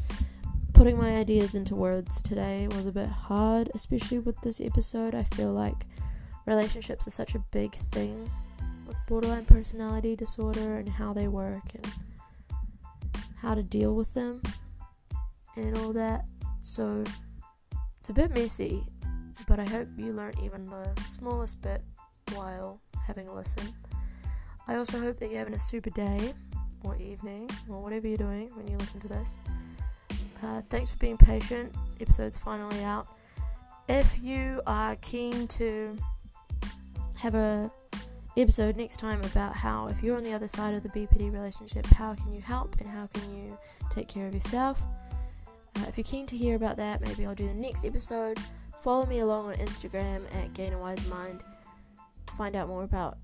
Putting 0.74 0.96
my 0.96 1.16
ideas 1.16 1.56
into 1.56 1.74
words 1.74 2.22
today 2.22 2.68
was 2.68 2.86
a 2.86 2.92
bit 2.92 3.08
hard, 3.08 3.68
especially 3.74 4.20
with 4.20 4.40
this 4.42 4.60
episode. 4.60 5.12
I 5.12 5.24
feel 5.24 5.52
like 5.52 5.86
relationships 6.46 7.08
are 7.08 7.10
such 7.10 7.34
a 7.34 7.40
big 7.50 7.74
thing 7.90 8.30
with 8.86 8.96
borderline 9.08 9.44
personality 9.44 10.14
disorder 10.14 10.76
and 10.76 10.88
how 10.88 11.12
they 11.12 11.26
work 11.26 11.64
and 11.74 11.90
how 13.36 13.56
to 13.56 13.62
deal 13.64 13.96
with 13.96 14.14
them 14.14 14.40
and 15.56 15.76
all 15.78 15.92
that. 15.94 16.26
So 16.60 17.02
it's 17.98 18.08
a 18.08 18.12
bit 18.12 18.30
messy, 18.30 18.84
but 19.48 19.58
I 19.58 19.68
hope 19.68 19.88
you 19.96 20.12
learn 20.12 20.34
even 20.44 20.64
the 20.64 20.92
smallest 21.00 21.60
bit 21.60 21.82
while 22.34 22.80
having 23.04 23.26
a 23.26 23.34
listen. 23.34 23.74
I 24.66 24.76
also 24.76 24.98
hope 24.98 25.18
that 25.18 25.30
you're 25.30 25.38
having 25.38 25.54
a 25.54 25.58
super 25.58 25.90
day 25.90 26.34
or 26.82 26.96
evening 26.96 27.50
or 27.68 27.82
whatever 27.82 28.08
you're 28.08 28.16
doing 28.16 28.48
when 28.54 28.66
you 28.66 28.76
listen 28.76 29.00
to 29.00 29.08
this. 29.08 29.36
Uh, 30.42 30.60
thanks 30.68 30.90
for 30.90 30.96
being 30.98 31.16
patient. 31.16 31.74
Episode's 32.00 32.36
finally 32.36 32.82
out. 32.82 33.06
If 33.88 34.22
you 34.22 34.62
are 34.66 34.96
keen 34.96 35.46
to 35.48 35.96
have 37.16 37.34
a 37.34 37.70
episode 38.36 38.76
next 38.76 38.96
time 38.96 39.22
about 39.22 39.54
how 39.54 39.86
if 39.88 40.02
you're 40.02 40.16
on 40.16 40.24
the 40.24 40.32
other 40.32 40.48
side 40.48 40.74
of 40.74 40.82
the 40.82 40.88
BPD 40.88 41.32
relationship, 41.32 41.86
how 41.86 42.14
can 42.14 42.32
you 42.32 42.40
help 42.40 42.76
and 42.80 42.88
how 42.88 43.06
can 43.06 43.34
you 43.34 43.56
take 43.90 44.08
care 44.08 44.26
of 44.26 44.34
yourself. 44.34 44.82
Uh, 45.76 45.84
if 45.88 45.96
you're 45.96 46.04
keen 46.04 46.26
to 46.26 46.36
hear 46.36 46.56
about 46.56 46.76
that, 46.76 47.00
maybe 47.00 47.26
I'll 47.26 47.34
do 47.34 47.46
the 47.46 47.54
next 47.54 47.84
episode. 47.84 48.38
Follow 48.80 49.06
me 49.06 49.20
along 49.20 49.46
on 49.46 49.54
Instagram 49.54 50.22
at 50.34 50.52
Gain 50.52 50.72
a 50.72 50.78
Wise 50.78 51.06
Mind. 51.08 51.42
Find 52.36 52.56
out 52.56 52.68
more 52.68 52.84
about 52.84 53.18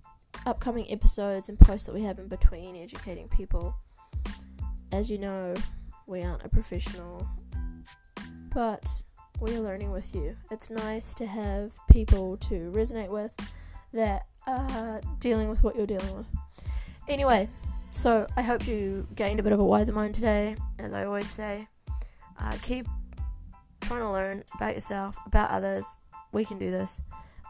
upcoming 0.47 0.91
episodes 0.91 1.49
and 1.49 1.59
posts 1.59 1.87
that 1.87 1.95
we 1.95 2.03
have 2.03 2.19
in 2.19 2.29
between 2.29 2.77
educating 2.77 3.29
people. 3.29 3.75
As 4.93 5.11
you 5.11 5.19
know, 5.19 5.55
we 6.07 6.23
aren't 6.23 6.45
a 6.45 6.49
professional, 6.49 7.27
but 8.53 8.89
we're 9.39 9.61
learning 9.61 9.91
with 9.91 10.15
you. 10.15 10.37
It's 10.51 10.71
nice 10.71 11.15
to 11.15 11.27
have 11.27 11.73
people 11.91 12.37
to 12.39 12.71
resonate 12.75 13.11
with 13.11 13.31
that 13.93 14.27
are 14.47 15.01
dealing 15.19 15.49
with 15.49 15.63
what 15.63 15.77
you're 15.77 15.87
dealing 15.87 16.17
with. 16.17 16.27
Anyway, 17.09 17.49
so 17.91 18.27
I 18.37 18.43
hope 18.43 18.67
you 18.67 19.07
gained 19.15 19.41
a 19.41 19.43
bit 19.43 19.53
of 19.53 19.61
a 19.61 19.65
wiser 19.65 19.93
mind 19.93 20.15
today. 20.15 20.57
As 20.79 20.93
I 20.93 21.05
always 21.05 21.29
say, 21.29 21.69
uh, 22.39 22.57
keep 22.63 22.87
trying 23.81 24.01
to 24.01 24.11
learn 24.11 24.45
about 24.55 24.75
yourself, 24.75 25.17
about 25.27 25.51
others. 25.51 25.99
We 26.33 26.45
can 26.45 26.59
do 26.59 26.71
this. 26.71 27.01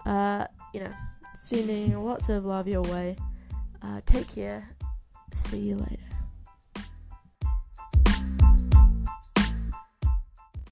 Uh, 0.06 0.46
you 0.72 0.80
know, 0.80 0.92
sending 1.34 2.02
lots 2.04 2.28
of 2.28 2.44
love 2.44 2.68
your 2.68 2.82
way. 2.82 3.16
Uh, 3.82 4.00
take 4.06 4.28
care. 4.28 4.68
See 5.34 5.58
you 5.58 5.76
later. 5.76 6.09